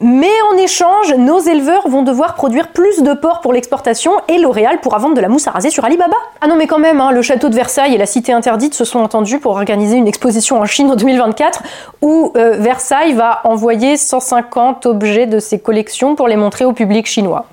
Mais 0.03 0.31
en 0.51 0.57
échange, 0.57 1.13
nos 1.13 1.39
éleveurs 1.39 1.87
vont 1.87 2.01
devoir 2.01 2.33
produire 2.33 2.69
plus 2.69 3.03
de 3.03 3.13
porc 3.13 3.41
pour 3.41 3.53
l'exportation 3.53 4.13
et 4.27 4.39
L'Oréal 4.39 4.79
pourra 4.81 4.97
vendre 4.97 5.13
de 5.13 5.21
la 5.21 5.29
mousse 5.29 5.47
à 5.47 5.51
raser 5.51 5.69
sur 5.69 5.85
Alibaba. 5.85 6.17
Ah 6.41 6.47
non 6.47 6.55
mais 6.55 6.65
quand 6.65 6.79
même, 6.79 6.99
hein, 6.99 7.11
le 7.11 7.21
château 7.21 7.49
de 7.49 7.55
Versailles 7.55 7.93
et 7.93 7.99
la 7.99 8.07
cité 8.07 8.33
interdite 8.33 8.73
se 8.73 8.83
sont 8.83 8.97
entendus 8.97 9.37
pour 9.37 9.51
organiser 9.51 9.97
une 9.97 10.07
exposition 10.07 10.59
en 10.59 10.65
Chine 10.65 10.89
en 10.89 10.95
2024 10.95 11.61
où 12.01 12.33
euh, 12.35 12.57
Versailles 12.57 13.13
va 13.13 13.41
envoyer 13.43 13.95
150 13.95 14.87
objets 14.87 15.27
de 15.27 15.37
ses 15.37 15.59
collections 15.59 16.15
pour 16.15 16.27
les 16.27 16.35
montrer 16.35 16.65
au 16.65 16.73
public 16.73 17.05
chinois. 17.05 17.45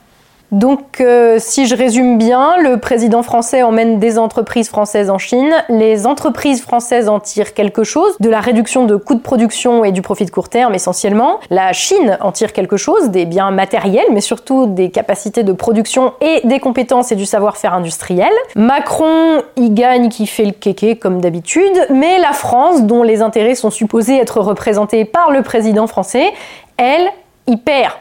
Donc, 0.51 1.01
euh, 1.01 1.37
si 1.39 1.67
je 1.67 1.77
résume 1.77 2.17
bien, 2.17 2.57
le 2.63 2.79
président 2.79 3.23
français 3.23 3.63
emmène 3.63 3.99
des 3.99 4.19
entreprises 4.19 4.69
françaises 4.69 5.11
en 5.11 5.19
Chine. 5.19 5.53
Les 5.69 6.07
entreprises 6.07 6.63
françaises 6.63 7.09
en 7.09 7.21
tirent 7.21 7.53
quelque 7.53 7.85
chose, 7.85 8.17
de 8.21 8.31
la 8.31 8.41
réduction 8.41 8.87
de 8.87 8.97
coûts 8.97 9.15
de 9.15 9.21
production 9.21 9.85
et 9.85 9.93
du 9.93 10.01
profit 10.01 10.25
de 10.25 10.31
court 10.31 10.49
terme 10.49 10.75
essentiellement. 10.75 11.39
La 11.51 11.75
Chine 11.75 12.17
en 12.21 12.33
tire 12.33 12.55
quelque 12.55 12.79
chose, 12.79 13.11
des 13.11 13.27
biens 13.27 13.51
matériels, 13.51 14.07
mais 14.11 14.23
surtout 14.23 14.67
des 14.67 14.91
capacités 14.91 15.43
de 15.43 15.53
production 15.53 16.15
et 16.23 16.41
des 16.47 16.61
compétences 16.61 17.13
et 17.13 17.17
du 17.17 17.27
savoir-faire 17.27 17.75
industriel. 17.75 18.33
Macron 18.57 19.43
y 19.57 19.71
gagne 19.71 20.09
qui 20.09 20.27
fait 20.27 20.47
le 20.47 20.53
kéké 20.53 20.97
comme 20.97 21.21
d'habitude, 21.21 21.87
mais 21.91 22.19
la 22.19 22.33
France, 22.33 22.85
dont 22.85 23.03
les 23.03 23.21
intérêts 23.21 23.55
sont 23.55 23.71
supposés 23.71 24.17
être 24.17 24.41
représentés 24.41 25.05
par 25.05 25.31
le 25.31 25.43
président 25.43 25.87
français, 25.87 26.33
elle 26.79 27.09
y 27.47 27.59
perd. 27.59 27.93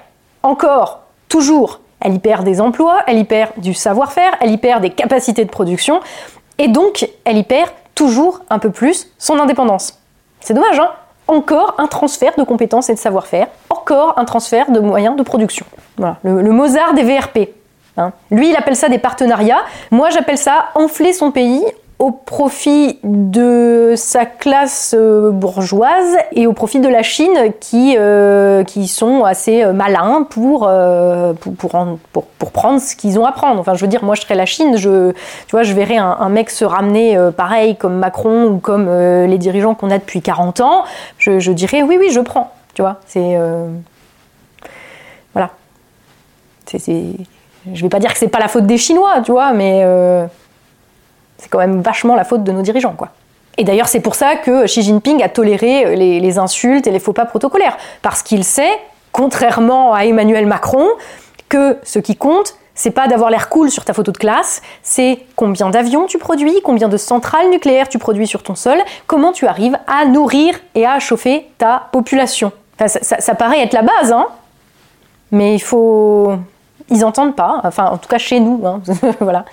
Encore, 0.44 1.02
toujours. 1.28 1.82
Elle 2.00 2.14
y 2.14 2.20
perd 2.20 2.44
des 2.44 2.62
emplois, 2.62 3.02
elle 3.08 3.18
y 3.18 3.24
perd 3.24 3.52
du 3.58 3.74
savoir-faire, 3.74 4.34
elle 4.40 4.52
y 4.52 4.58
perd 4.58 4.82
des 4.82 4.92
capacités 4.92 5.46
de 5.46 5.50
production, 5.50 6.00
et 6.58 6.68
donc 6.68 7.10
elle 7.26 7.38
y 7.38 7.44
perd 7.44 7.72
toujours 7.96 8.42
un 8.50 8.60
peu 8.60 8.70
plus 8.70 9.12
son 9.18 9.40
indépendance. 9.40 10.00
C'est 10.40 10.54
dommage, 10.54 10.80
hein 10.80 10.92
Encore 11.28 11.76
un 11.80 11.88
transfert 11.88 12.34
de 12.38 12.44
compétences 12.44 12.90
et 12.90 12.94
de 12.94 13.00
savoir-faire, 13.00 13.48
encore 13.70 14.14
un 14.18 14.26
transfert 14.26 14.70
de 14.72 14.80
moyens 14.80 15.16
de 15.16 15.24
production. 15.24 15.66
Voilà, 15.98 16.18
le, 16.24 16.52
Mozart 16.52 16.94
des 16.94 17.04
VRP. 17.04 17.50
Hein. 17.98 18.12
Lui, 18.30 18.50
il 18.50 18.56
appelle 18.56 18.76
ça 18.76 18.90
des 18.90 19.00
partenariats. 19.00 19.64
Moi, 19.90 20.12
j'appelle 20.12 20.38
ça 20.38 20.68
enfler 20.76 21.14
son 21.14 21.32
pays 21.32 21.66
au 22.00 22.12
profit 22.12 23.00
de 23.04 23.94
sa 23.96 24.28
classe 24.28 24.94
euh, 24.96 25.32
bourgeoise 25.32 26.16
et 26.32 26.46
au 26.46 26.54
profit 26.54 26.80
de 26.80 26.88
la 26.88 27.02
Chine 27.02 27.54
qui, 27.60 27.96
euh, 27.98 28.64
qui 28.64 28.88
sont 28.88 29.24
assez 29.24 29.64
euh, 29.64 29.74
malins 29.74 30.22
pour, 30.30 30.70
pour, 31.40 31.88
pour, 32.12 32.52
prendre 32.52 32.80
ce 32.80 32.96
qu'ils 32.96 33.18
ont 33.20 33.26
à 33.26 33.32
prendre. 33.32 33.60
Enfin, 33.60 33.74
je 33.74 33.82
veux 33.82 33.88
dire, 33.88 34.04
moi 34.04 34.14
je 34.14 34.22
serais 34.22 34.36
la 34.36 34.46
Chine, 34.46 34.78
je, 34.78 35.12
tu 35.12 35.52
vois, 35.52 35.64
je 35.64 35.74
verrais 35.74 35.98
un, 35.98 36.30
mec 36.30 36.50
se 36.52 36.66
ramener 36.66 37.18
pareil 37.36 37.76
comme 37.76 37.96
Macron 37.98 38.46
ou 38.46 38.58
comme 38.58 38.90
les 38.90 39.38
dirigeants 39.38 39.76
qu'on 39.76 39.92
a 39.92 39.98
depuis 39.98 40.22
40 40.22 40.62
ans, 40.62 40.84
je, 41.18 41.40
je, 41.40 41.52
dirais 41.52 41.84
oui, 41.84 41.98
oui, 42.00 42.10
je 42.12 42.20
prends. 42.20 42.52
Tu 42.74 42.82
vois, 42.82 42.98
c'est. 43.06 43.38
voilà. 45.34 45.50
C'est, 46.66 46.80
je 47.74 47.82
vais 47.82 47.90
pas 47.90 48.00
dire 48.00 48.12
que 48.12 48.20
c'est 48.20 48.28
pas 48.28 48.40
la 48.40 48.48
faute 48.48 48.66
des 48.66 48.78
Chinois, 48.78 49.22
tu 49.24 49.32
vois, 49.32 49.52
mais 49.54 49.84
c'est 51.38 51.50
quand 51.50 51.60
même 51.60 51.82
vachement 51.82 52.16
la 52.16 52.24
faute 52.24 52.44
de 52.44 52.52
nos 52.52 52.62
dirigeants, 52.62 52.94
quoi. 52.94 53.10
Et 53.58 53.64
d'ailleurs, 53.64 53.88
c'est 53.88 54.00
pour 54.00 54.16
ça 54.16 54.36
que 54.36 54.66
Xi 54.66 54.84
Jinping 54.84 55.24
a 55.24 55.30
toléré 55.30 55.96
les, 55.96 56.38
insultes 56.38 56.86
et 56.86 56.92
les 56.92 57.00
faux 57.00 57.14
pas 57.14 57.26
protocolaires. 57.26 57.78
Parce 58.04 58.22
qu'il 58.22 58.44
sait, 58.44 58.72
contrairement 59.12 59.94
à 59.94 60.06
Emmanuel 60.06 60.46
Macron, 60.46 60.88
que 61.50 61.78
ce 61.84 61.98
qui 61.98 62.16
compte, 62.16 62.56
c'est 62.76 62.92
pas 62.92 63.08
d'avoir 63.08 63.32
l'air 63.32 63.50
cool 63.50 63.72
sur 63.72 63.84
ta 63.84 63.94
photo 63.94 64.12
de 64.12 64.18
classe, 64.18 64.62
c'est 64.84 65.20
combien 65.36 65.72
d'avions 65.72 66.06
tu 66.06 66.20
produis, 66.20 66.54
combien 66.64 66.88
de 66.88 66.98
centrales 66.98 67.50
nucléaires 67.50 67.90
tu 67.90 67.98
produis 67.98 68.28
sur 68.28 68.44
ton 68.44 68.54
sol, 68.54 68.78
comment 69.08 69.32
tu 69.32 69.48
arrives 69.48 69.78
à 69.88 70.06
nourrir 70.06 70.54
et 70.76 70.86
à 70.86 71.00
chauffer 71.00 71.48
ta 71.58 71.88
population. 71.92 72.52
ça, 72.86 73.36
paraît 73.36 73.62
être 73.62 73.74
la 73.74 73.82
base, 73.82 74.12
hein 74.12 74.28
Mais 75.32 75.56
il 75.56 75.62
faut. 75.62 76.34
Ils 76.90 77.04
entendent 77.04 77.36
pas, 77.36 77.60
enfin, 77.64 77.88
en 77.88 77.98
tout 77.98 78.08
cas 78.08 78.20
chez 78.20 78.40
nous, 78.40 78.62
hein 78.66 78.82
voilà. 79.20 79.46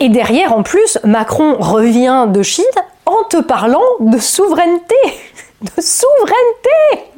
Et 0.00 0.08
derrière, 0.08 0.56
en 0.56 0.62
plus, 0.62 0.98
Macron 1.04 1.56
revient 1.58 2.26
de 2.28 2.42
Chine 2.42 2.64
en 3.06 3.22
te 3.28 3.36
parlant 3.36 3.84
de 4.00 4.18
souveraineté. 4.18 4.96
De 5.60 5.82
souveraineté 5.82 7.10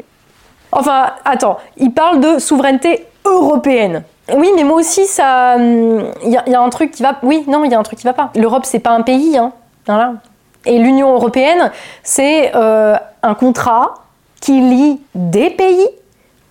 Enfin, 0.72 1.12
attends, 1.24 1.58
il 1.76 1.92
parle 1.92 2.18
de 2.18 2.40
souveraineté 2.40 3.06
européenne. 3.24 4.02
Oui, 4.34 4.50
mais 4.56 4.64
moi 4.64 4.78
aussi, 4.78 5.06
ça. 5.06 5.56
Il 5.56 5.62
hum, 5.62 6.12
y, 6.24 6.54
a 6.54 6.60
un 6.60 6.70
truc 6.70 6.90
qui 6.90 7.04
va. 7.04 7.18
Oui, 7.22 7.44
non, 7.46 7.62
il 7.64 7.70
y 7.70 7.74
a 7.74 7.78
un 7.78 7.82
truc 7.84 8.00
qui 8.00 8.04
va 8.04 8.14
pas. 8.14 8.30
L'Europe, 8.34 8.64
c'est 8.64 8.80
pas 8.80 8.90
un 8.90 9.02
pays, 9.02 9.36
hein. 9.36 9.52
Voilà. 9.86 10.14
Et 10.64 10.78
l'Union 10.78 11.14
européenne, 11.14 11.70
c'est 12.02 12.52
euh, 12.56 12.96
un 13.22 13.34
contrat 13.34 13.94
qui 14.40 14.60
lie 14.60 15.00
des 15.14 15.50
pays 15.50 15.88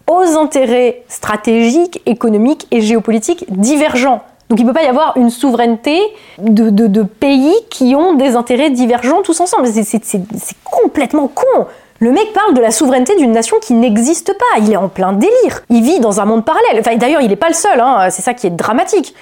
aux 0.08 0.38
intérêts 0.38 1.04
stratégiques, 1.08 2.02
économiques 2.06 2.68
et 2.72 2.82
géopolitiques 2.82 3.46
divergents. 3.50 4.22
Donc 4.52 4.60
il 4.60 4.64
ne 4.64 4.68
peut 4.68 4.74
pas 4.74 4.84
y 4.84 4.90
avoir 4.90 5.16
une 5.16 5.30
souveraineté 5.30 5.98
de, 6.38 7.04
pays 7.04 7.56
qui 7.70 7.96
ont 7.96 8.16
des 8.16 8.36
intérêts 8.36 8.70
divergents 8.70 9.22
tous 9.22 9.40
ensemble. 9.40 9.66
C'est 9.66 10.58
complètement 10.66 11.30
con. 11.30 11.68
Le 12.00 12.12
mec 12.12 12.34
parle 12.34 12.54
de 12.54 12.60
la 12.60 12.70
souveraineté 12.70 13.16
d'une 13.16 13.32
nation 13.32 13.60
qui 13.62 13.74
n'existe 13.74 14.38
pas. 14.38 14.60
Il 14.60 14.74
est 14.74 14.76
en 14.76 14.90
plein 14.90 15.14
délire. 15.14 15.64
Il 15.70 15.84
vit 15.84 16.02
dans 16.02 16.20
un 16.20 16.26
monde 16.26 16.44
parallèle. 16.44 16.82
Enfin, 16.82 16.98
D'ailleurs, 16.98 17.22
il 17.22 17.30
n'est 17.30 17.38
pas 17.38 17.48
le 17.48 17.54
seul. 17.54 17.80
Hein. 17.80 18.10
C'est 18.10 18.22
ça 18.22 18.34
qui 18.34 18.46
est 18.46 18.50
dramatique. 18.50 19.16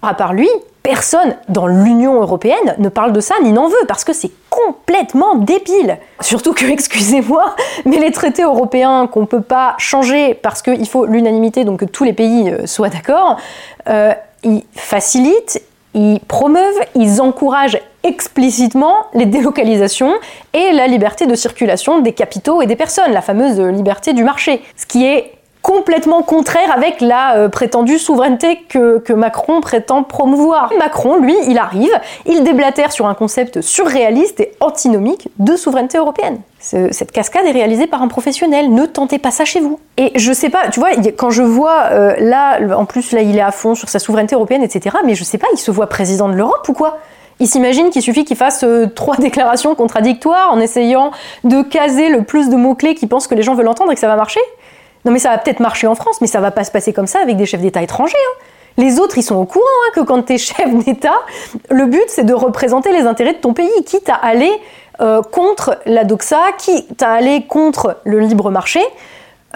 À 0.00 0.14
part 0.14 0.32
lui, 0.32 0.48
personne 0.84 1.34
dans 1.48 1.66
l'Union 1.66 2.20
européenne 2.20 2.76
ne 2.78 2.88
parle 2.88 3.12
de 3.12 3.20
ça 3.20 3.34
ni 3.42 3.50
n'en 3.50 3.66
veut 3.66 3.84
parce 3.88 4.04
que 4.04 4.12
c'est 4.12 4.30
complètement 4.48 5.34
débile. 5.34 5.98
Surtout 6.20 6.52
que, 6.52 6.66
excusez-moi, 6.70 7.56
mais 7.84 7.98
les 7.98 8.12
traités 8.12 8.42
européens 8.42 9.08
qu'on 9.08 9.26
peut 9.26 9.42
pas 9.42 9.74
changer 9.78 10.34
parce 10.34 10.62
qu'il 10.62 10.88
faut 10.88 11.04
l'unanimité, 11.04 11.64
donc 11.64 11.80
que 11.80 11.84
tous 11.84 12.04
les 12.04 12.12
pays 12.12 12.48
euh, 12.48 12.66
soient 12.66 12.90
d'accord, 12.90 13.38
euh, 13.88 14.12
ils 14.44 14.62
facilitent, 14.74 15.62
ils 15.94 16.20
promeuvent, 16.20 16.80
ils 16.94 17.20
encouragent 17.20 17.80
explicitement 18.02 18.94
les 19.14 19.26
délocalisations 19.26 20.14
et 20.52 20.72
la 20.72 20.86
liberté 20.86 21.26
de 21.26 21.34
circulation 21.34 22.00
des 22.00 22.12
capitaux 22.12 22.62
et 22.62 22.66
des 22.66 22.76
personnes, 22.76 23.12
la 23.12 23.22
fameuse 23.22 23.60
liberté 23.60 24.12
du 24.12 24.24
marché. 24.24 24.62
Ce 24.76 24.86
qui 24.86 25.04
est 25.04 25.32
complètement 25.62 26.22
contraire 26.22 26.72
avec 26.74 27.00
la 27.00 27.36
euh, 27.36 27.48
prétendue 27.48 27.98
souveraineté 27.98 28.60
que, 28.68 28.98
que, 28.98 29.12
Macron 29.12 29.60
prétend 29.60 30.02
promouvoir. 30.02 30.70
Macron, 30.78 31.16
lui, 31.16 31.36
il 31.46 31.56
arrive, 31.56 31.92
il 32.26 32.42
déblatère 32.42 32.92
sur 32.92 33.06
un 33.06 33.14
concept 33.14 33.60
surréaliste 33.60 34.40
et 34.40 34.52
antinomique 34.60 35.28
de 35.38 35.56
souveraineté 35.56 35.98
européenne. 35.98 36.40
Cette 36.58 37.10
cascade 37.10 37.44
est 37.46 37.52
réalisée 37.52 37.88
par 37.88 38.02
un 38.02 38.08
professionnel, 38.08 38.72
ne 38.72 38.86
tentez 38.86 39.18
pas 39.18 39.32
ça 39.32 39.44
chez 39.44 39.60
vous. 39.60 39.80
Et 39.96 40.12
je 40.14 40.32
sais 40.32 40.48
pas, 40.48 40.68
tu 40.68 40.78
vois, 40.78 40.90
quand 41.16 41.30
je 41.30 41.42
vois 41.42 41.88
euh, 41.90 42.14
là, 42.18 42.60
en 42.76 42.84
plus 42.84 43.12
là 43.12 43.22
il 43.22 43.36
est 43.36 43.42
à 43.42 43.50
fond 43.50 43.74
sur 43.74 43.88
sa 43.88 43.98
souveraineté 43.98 44.36
européenne, 44.36 44.62
etc., 44.62 44.96
mais 45.04 45.14
je 45.14 45.24
sais 45.24 45.38
pas, 45.38 45.48
il 45.52 45.58
se 45.58 45.70
voit 45.70 45.88
président 45.88 46.28
de 46.28 46.34
l'Europe 46.34 46.68
ou 46.68 46.72
quoi? 46.72 46.98
Il 47.40 47.48
s'imagine 47.48 47.90
qu'il 47.90 48.02
suffit 48.02 48.24
qu'il 48.24 48.36
fasse 48.36 48.62
euh, 48.62 48.86
trois 48.86 49.16
déclarations 49.18 49.74
contradictoires 49.74 50.52
en 50.52 50.60
essayant 50.60 51.10
de 51.42 51.62
caser 51.62 52.08
le 52.08 52.22
plus 52.22 52.48
de 52.48 52.56
mots-clés 52.56 52.94
qu'il 52.94 53.08
pense 53.08 53.26
que 53.26 53.34
les 53.34 53.42
gens 53.42 53.54
veulent 53.54 53.68
entendre 53.68 53.90
et 53.90 53.94
que 53.94 54.00
ça 54.00 54.06
va 54.08 54.16
marcher? 54.16 54.40
Non 55.04 55.12
mais 55.12 55.18
ça 55.18 55.30
va 55.30 55.38
peut-être 55.38 55.60
marcher 55.60 55.86
en 55.86 55.94
France, 55.94 56.20
mais 56.20 56.26
ça 56.26 56.40
va 56.40 56.50
pas 56.50 56.64
se 56.64 56.70
passer 56.70 56.92
comme 56.92 57.06
ça 57.06 57.20
avec 57.20 57.36
des 57.36 57.46
chefs 57.46 57.60
d'État 57.60 57.82
étrangers. 57.82 58.14
Hein. 58.16 58.44
Les 58.78 58.98
autres, 58.98 59.18
ils 59.18 59.22
sont 59.22 59.36
au 59.36 59.44
courant 59.44 59.64
hein, 59.86 59.90
que 59.94 60.00
quand 60.00 60.22
tu 60.22 60.34
es 60.34 60.38
chef 60.38 60.72
d'État, 60.84 61.20
le 61.70 61.86
but 61.86 62.04
c'est 62.08 62.24
de 62.24 62.34
représenter 62.34 62.92
les 62.92 63.02
intérêts 63.02 63.34
de 63.34 63.38
ton 63.38 63.52
pays, 63.52 63.70
quitte 63.84 64.08
à 64.08 64.14
aller 64.14 64.52
euh, 65.00 65.22
contre 65.22 65.78
la 65.86 66.04
doxa, 66.04 66.52
quitte 66.58 67.02
à 67.02 67.12
aller 67.12 67.44
contre 67.46 67.98
le 68.04 68.20
libre 68.20 68.50
marché, 68.50 68.80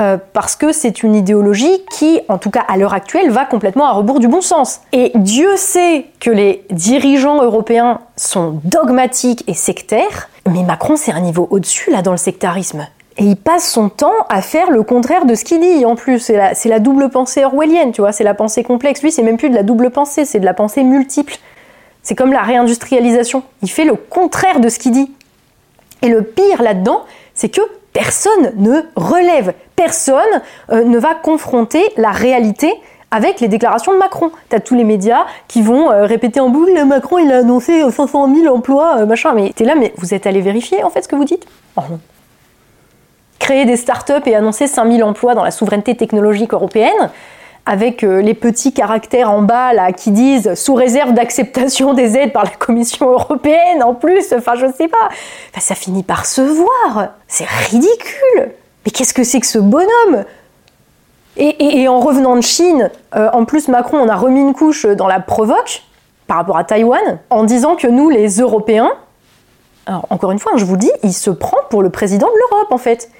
euh, 0.01 0.19
parce 0.33 0.57
que 0.57 0.73
c'est 0.73 1.03
une 1.03 1.15
idéologie 1.15 1.83
qui, 1.91 2.21
en 2.29 2.37
tout 2.37 2.51
cas 2.51 2.65
à 2.69 2.77
l'heure 2.77 2.93
actuelle, 2.93 3.31
va 3.31 3.47
complètement 3.47 3.87
à 3.87 3.93
rebours 3.93 4.21
du 4.21 4.29
bon 4.29 4.43
sens. 4.43 4.81
Et 4.93 5.13
Dieu 5.15 5.57
sait 5.57 6.07
que 6.21 6.31
les 6.31 6.65
dirigeants 6.71 7.43
européens 7.43 8.01
sont 8.17 8.61
dogmatiques 8.65 9.45
et 9.47 9.55
sectaires, 9.55 10.29
mais 10.51 10.65
Macron 10.65 10.97
c'est 10.97 11.13
un 11.13 11.21
niveau 11.21 11.49
au-dessus 11.51 11.91
là 11.91 12.03
dans 12.03 12.11
le 12.11 12.19
sectarisme. 12.19 12.87
Et 13.19 13.25
il 13.25 13.37
passe 13.37 13.71
son 13.71 13.89
temps 13.89 14.13
à 14.29 14.43
faire 14.43 14.71
le 14.71 14.83
contraire 14.83 15.25
de 15.25 15.35
ce 15.35 15.45
qu'il 15.45 15.61
dit. 15.61 15.85
En 15.87 15.97
plus, 15.97 16.19
c'est 16.19 16.69
la, 16.69 16.79
double 16.81 17.09
pensée 17.09 17.45
orwellienne, 17.45 17.93
tu 17.93 18.03
vois, 18.03 18.13
c'est 18.13 18.25
la 18.25 18.35
pensée 18.35 18.63
complexe. 18.63 19.03
Lui, 19.03 19.11
c'est 19.11 19.23
même 19.23 19.39
plus 19.39 19.49
de 19.49 19.55
la 19.55 19.63
double 19.63 19.91
pensée, 19.91 20.25
c'est 20.25 20.41
de 20.41 20.45
la 20.45 20.55
pensée 20.55 20.83
multiple. 20.83 21.37
C'est 22.03 22.15
comme 22.15 22.33
la 22.33 22.43
réindustrialisation. 22.43 23.43
Il 23.63 23.71
fait 23.71 23.85
le 23.85 23.95
contraire 23.95 24.61
de 24.61 24.69
ce 24.69 24.79
qu'il 24.79 24.93
dit. 24.93 25.11
Et 26.03 26.09
le 26.09 26.23
pire 26.23 26.63
là-dedans, 26.63 27.05
c'est 27.35 27.49
que 27.49 27.63
personne 27.95 28.53
ne 28.57 28.83
relève, 28.97 29.55
personne 29.75 30.23
euh, 30.71 30.85
ne 30.85 30.99
va 30.99 31.15
confronter 31.15 31.83
la 31.97 32.11
réalité 32.11 32.71
avec 33.11 33.41
les 33.41 33.49
déclarations 33.49 33.93
de 33.95 33.99
Macron. 33.99 34.31
T'as 34.51 34.61
tous 34.61 34.75
les 34.75 34.85
médias 34.85 35.25
qui 35.49 35.63
vont 35.63 35.91
euh, 35.91 36.05
répéter 36.05 36.41
en 36.41 36.51
boucle 36.51 36.85
Macron 36.85 37.19
il 37.19 37.33
a 37.33 37.39
annoncé 37.39 37.91
500 37.91 38.35
000 38.35 38.55
emplois, 38.55 38.99
euh, 38.99 39.07
machin. 39.07 39.33
Mais 39.33 39.53
t'es 39.57 39.65
là, 39.65 39.75
mais 39.75 39.95
vous 39.97 40.13
êtes 40.13 40.27
allé 40.27 40.43
vérifier 40.43 40.85
en 40.85 40.91
fait 40.91 41.03
ce 41.03 41.09
que 41.09 41.17
vous 41.17 41.25
dites? 41.25 41.47
Oh 41.77 41.83
créer 43.39 43.65
des 43.65 43.77
startups 43.77 44.27
et 44.27 44.35
annoncer 44.35 44.67
5000 44.67 45.05
emplois 45.05 45.35
dans 45.35 45.45
la 45.45 45.51
souveraineté 45.51 45.97
technologique 45.97 46.53
européenne, 46.53 47.11
avec 47.67 48.05
euh, 48.05 48.23
les 48.23 48.35
petits 48.35 48.73
caractères 48.73 49.31
en 49.31 49.43
bas 49.43 49.73
là 49.73 49.93
qui 49.93 50.13
disent 50.13 50.55
sous 50.55 50.75
réserve 50.75 51.13
d'acceptation 51.13 51.95
des 51.95 52.17
aides 52.17 52.33
par 52.33 52.45
la 52.45 52.51
Commission 52.51 53.11
européenne 53.11 53.83
en 53.83 53.95
plus, 53.95 54.33
enfin 54.33 54.55
je 54.55 54.67
sais 54.73 54.89
pas, 54.89 55.09
ça 55.59 55.75
finit 55.75 56.05
par 56.05 56.27
se 56.27 56.41
voir, 56.41 57.09
c'est 57.27 57.47
ridicule. 57.47 58.53
Mais 58.85 58.93
qu'est-ce 58.93 59.13
que 59.13 59.25
c'est 59.25 59.41
que 59.41 59.47
ce 59.47 59.59
bonhomme? 59.59 60.25
Et, 61.39 61.87
en 61.87 62.01
revenant 62.01 62.35
de 62.35 62.41
Chine, 62.41 62.91
euh, 63.15 63.29
en 63.35 63.45
plus 63.45 63.69
Macron 63.69 63.99
on 63.99 64.09
a 64.09 64.17
remis 64.17 64.41
une 64.41 64.55
couche 64.55 64.87
dans 64.87 65.07
la 65.07 65.21
provoque 65.21 65.83
par 66.27 66.39
rapport 66.39 66.57
à 66.57 66.65
Taïwan 66.65 67.19
en 67.29 67.45
disant 67.45 67.77
que 67.77 67.87
nous 67.87 68.09
les 68.09 68.39
Européens, 68.39 68.91
alors 69.87 70.07
encore 70.11 70.33
une 70.33 70.39
fois, 70.39 70.53
je 70.57 70.65
vous 70.65 70.77
dis, 70.77 70.91
il 71.03 71.13
se 71.13 71.31
prend 71.31 71.59
pour 71.69 71.83
le 71.83 71.91
président 71.91 72.27
de 72.27 72.33
l'Europe 72.39 72.73
en 72.73 72.79
fait. 72.79 73.11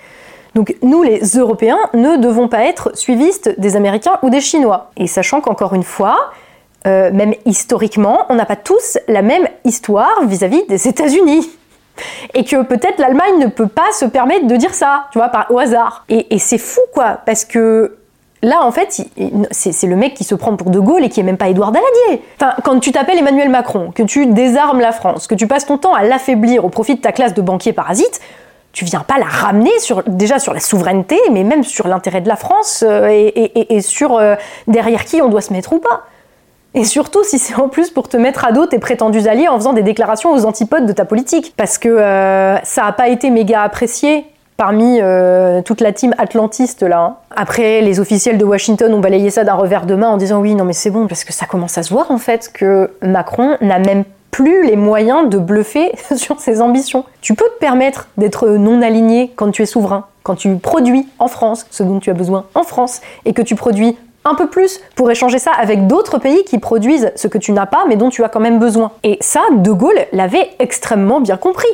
Donc 0.57 0.75
nous, 0.81 1.03
les 1.03 1.21
Européens, 1.37 1.79
ne 1.93 2.17
devons 2.17 2.49
pas 2.49 2.65
être 2.65 2.97
suivistes 2.97 3.55
des 3.61 3.77
Américains 3.77 4.19
ou 4.23 4.31
des 4.31 4.41
Chinois. 4.41 4.91
Et 4.97 5.07
sachant 5.07 5.43
qu'encore 5.43 5.75
une 5.75 5.83
fois, 5.83 6.31
euh, 6.87 7.11
même 7.13 7.35
historiquement, 7.45 8.21
on 8.31 8.37
n'a 8.37 8.47
pas 8.47 8.57
tous 8.57 8.97
la 9.07 9.21
même 9.21 9.47
histoire 9.65 10.25
vis-à-vis 10.25 10.67
des 10.67 10.89
États-Unis. 10.89 11.47
Et 12.33 12.43
que 12.45 12.63
peut-être 12.63 12.99
l'Allemagne 12.99 13.39
ne 13.39 13.49
peut 13.49 13.67
pas 13.67 13.93
se 13.93 14.07
permettre 14.07 14.47
de 14.47 14.57
dire 14.57 14.73
ça, 14.73 15.09
tu 15.13 15.19
vois, 15.19 15.29
par, 15.29 15.51
au 15.51 15.59
hasard. 15.59 16.07
Et, 16.09 16.39
c'est 16.39 16.59
fou, 16.59 16.81
quoi, 16.95 17.21
parce 17.27 17.45
que 17.45 17.99
Là, 18.43 18.63
en 18.63 18.71
fait, 18.71 19.03
c'est 19.51 19.87
le 19.87 19.97
mec 19.97 20.15
qui 20.15 20.23
se 20.23 20.35
prend 20.35 20.55
pour 20.57 20.71
De 20.71 20.79
Gaulle 20.79 21.03
et 21.03 21.09
qui 21.09 21.19
est 21.19 21.23
même 21.23 21.39
pas 21.39 21.49
Édouard 21.49 21.73
Daladier. 21.73 22.23
Enfin, 22.37 22.55
quand 22.63 22.79
tu 22.79 22.93
t'appelles 22.93 23.19
Emmanuel 23.19 23.49
Macron, 23.49 23.91
que 23.93 24.03
tu 24.03 24.27
désarmes 24.27 24.79
la 24.79 24.93
France, 24.93 25.27
que 25.27 25.35
tu 25.35 25.47
passes 25.47 25.67
ton 25.67 25.79
temps 25.79 25.95
à 25.95 26.05
l'affaiblir 26.05 26.65
au 26.65 26.69
profit 26.69 26.95
de 26.95 27.01
ta 27.01 27.13
classe 27.13 27.33
de 27.33 27.41
banquiers 27.41 27.73
parasites, 27.73 28.21
tu 28.77 28.85
viens 28.85 29.01
pas 29.01 29.17
la 29.19 29.25
ramener 29.25 29.71
sur, 29.81 30.03
déjà 30.07 30.39
sur 30.39 30.53
la 30.53 30.61
souveraineté, 30.61 31.17
mais 31.33 31.45
même 31.45 31.65
sur 31.65 31.89
l'intérêt 31.89 32.21
de 32.21 32.29
la 32.29 32.37
France 32.37 32.85
euh, 32.87 33.09
et, 33.09 33.81
sur 33.81 34.19
euh, 34.19 34.35
derrière 34.67 35.07
qui 35.07 35.23
on 35.23 35.29
doit 35.29 35.41
se 35.41 35.51
mettre 35.51 35.73
ou 35.73 35.79
pas. 35.79 36.03
Et 36.75 36.85
surtout 36.85 37.25
si 37.25 37.39
c'est 37.39 37.55
en 37.55 37.71
plus 37.71 37.89
pour 37.89 38.07
te 38.11 38.19
mettre 38.19 38.45
à 38.45 38.53
dos 38.53 38.67
tes 38.67 38.79
prétendus 38.79 39.29
alliés 39.29 39.49
en 39.49 39.57
faisant 39.57 39.73
des 39.73 39.83
déclarations 39.83 40.31
aux 40.31 40.45
antipodes 40.45 40.85
de 40.85 40.93
ta 40.93 41.07
politique. 41.07 41.55
Parce 41.57 41.79
que 41.79 41.89
euh, 41.89 42.59
ça 42.65 42.85
a 42.85 42.93
pas 42.93 43.09
été 43.09 43.31
méga 43.31 43.63
apprécié 43.63 44.27
parmi 44.59 45.01
toute 45.65 45.81
la 45.81 45.93
team 45.93 46.15
atlantiste 46.19 46.83
là. 46.83 47.01
Hein. 47.01 47.17
Après, 47.35 47.81
les 47.81 47.99
officiels 48.01 48.37
de 48.37 48.45
Washington 48.45 48.93
ont 48.93 49.01
balayé 49.01 49.31
ça 49.31 49.45
d'un 49.45 49.55
revers 49.55 49.87
de 49.87 49.95
main 49.95 50.09
en 50.09 50.17
disant 50.19 50.41
oui, 50.41 50.55
non 50.55 50.65
mais 50.65 50.73
c'est 50.75 50.91
bon, 50.91 51.07
parce 51.07 51.25
que 51.25 51.33
ça 51.33 51.45
commence 51.45 51.77
à 51.77 51.83
se 51.83 51.93
voir 51.93 52.11
en 52.11 52.17
fait 52.17 52.51
que 52.53 52.91
Macron 53.03 53.57
n'a 53.61 53.79
même 53.79 54.05
plus 54.31 54.67
les 54.67 54.77
moyens 54.77 55.29
de 55.29 55.39
bluffer 55.39 55.93
sur 56.17 56.41
ses 56.41 56.61
ambitions. 56.61 57.05
Tu 57.21 57.35
peux 57.35 57.49
te 57.49 57.59
permettre 57.59 58.09
d'être 58.17 58.49
non 58.49 58.83
aligné 58.83 59.33
quand 59.37 59.51
tu 59.51 59.63
es 59.63 59.67
souverain, 59.67 60.07
quand 60.23 60.35
tu 60.35 60.57
produis 60.57 61.07
en 61.19 61.29
France 61.29 61.67
ce 61.71 61.83
dont 61.83 62.01
tu 62.01 62.11
as 62.11 62.15
besoin 62.15 62.47
en 62.55 62.63
France 62.63 63.01
et 63.25 63.33
que 63.33 63.43
tu 63.43 63.55
produis 63.55 63.97
un 64.25 64.35
peu 64.35 64.49
plus 64.49 64.81
pour 64.97 65.11
échanger 65.11 65.39
ça 65.39 65.53
avec 65.53 65.87
d'autres 65.87 66.19
pays 66.19 66.45
qui 66.45 66.59
produisent 66.59 67.13
ce 67.15 67.29
que 67.29 67.39
tu 67.39 67.53
n'as 67.53 67.67
pas 67.67 67.85
mais 67.89 67.97
dont 67.97 68.11
tu 68.11 68.25
as 68.25 68.29
quand 68.29 68.41
même 68.41 68.59
besoin. 68.59 68.93
Et 69.05 69.19
ça, 69.21 69.43
De 69.53 69.71
Gaulle 69.71 70.07
l'avait 70.13 70.51
extrêmement 70.59 71.21
bien 71.21 71.37
compris. 71.37 71.69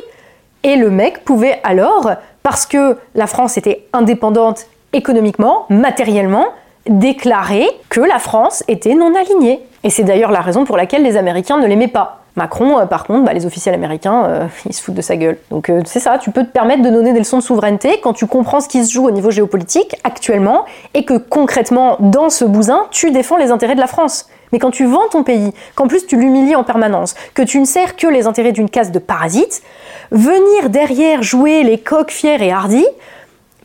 Et 0.63 0.77
le 0.77 0.89
mec 0.89 1.25
pouvait 1.25 1.59
alors, 1.63 2.11
parce 2.41 2.65
que 2.65 2.97
la 3.15 3.27
France 3.27 3.57
était 3.57 3.85
indépendante 3.91 4.67
économiquement, 4.93 5.65
matériellement, 5.69 6.45
déclarer 6.87 7.67
que 7.89 7.99
la 7.99 8.19
France 8.19 8.63
était 8.67 8.93
non 8.93 9.13
alignée. 9.15 9.61
Et 9.83 9.89
c'est 9.89 10.03
d'ailleurs 10.03 10.31
la 10.31 10.41
raison 10.41 10.63
pour 10.63 10.77
laquelle 10.77 11.03
les 11.03 11.17
Américains 11.17 11.57
ne 11.57 11.67
l'aimaient 11.67 11.87
pas. 11.87 12.22
Macron, 12.35 12.79
euh, 12.79 12.85
par 12.85 13.03
contre, 13.03 13.25
bah, 13.25 13.33
les 13.33 13.45
officiels 13.45 13.75
américains, 13.75 14.25
euh, 14.25 14.47
ils 14.65 14.73
se 14.73 14.81
foutent 14.81 14.95
de 14.95 15.01
sa 15.01 15.15
gueule. 15.15 15.37
Donc 15.51 15.69
euh, 15.69 15.81
c'est 15.85 15.99
ça, 15.99 16.17
tu 16.17 16.31
peux 16.31 16.43
te 16.43 16.51
permettre 16.51 16.81
de 16.81 16.89
donner 16.89 17.13
des 17.13 17.19
leçons 17.19 17.37
de 17.37 17.43
souveraineté 17.43 17.99
quand 18.01 18.13
tu 18.13 18.25
comprends 18.25 18.61
ce 18.61 18.67
qui 18.67 18.83
se 18.83 18.91
joue 18.91 19.07
au 19.07 19.11
niveau 19.11 19.31
géopolitique 19.31 19.95
actuellement 20.03 20.65
et 20.93 21.05
que 21.05 21.17
concrètement, 21.17 21.97
dans 21.99 22.29
ce 22.29 22.45
bousin, 22.45 22.85
tu 22.91 23.11
défends 23.11 23.37
les 23.37 23.51
intérêts 23.51 23.75
de 23.75 23.79
la 23.79 23.87
France. 23.87 24.27
Mais 24.51 24.59
quand 24.59 24.71
tu 24.71 24.85
vends 24.85 25.07
ton 25.09 25.23
pays, 25.23 25.51
qu'en 25.75 25.87
plus 25.87 26.05
tu 26.05 26.17
l'humilies 26.17 26.55
en 26.55 26.63
permanence, 26.63 27.15
que 27.33 27.41
tu 27.41 27.59
ne 27.59 27.65
sers 27.65 27.95
que 27.95 28.07
les 28.07 28.27
intérêts 28.27 28.51
d'une 28.51 28.69
caste 28.69 28.91
de 28.91 28.99
parasites, 28.99 29.63
venir 30.11 30.69
derrière 30.69 31.23
jouer 31.23 31.63
les 31.63 31.79
coqs 31.79 32.11
fiers 32.11 32.43
et 32.43 32.51
hardis, 32.51 32.85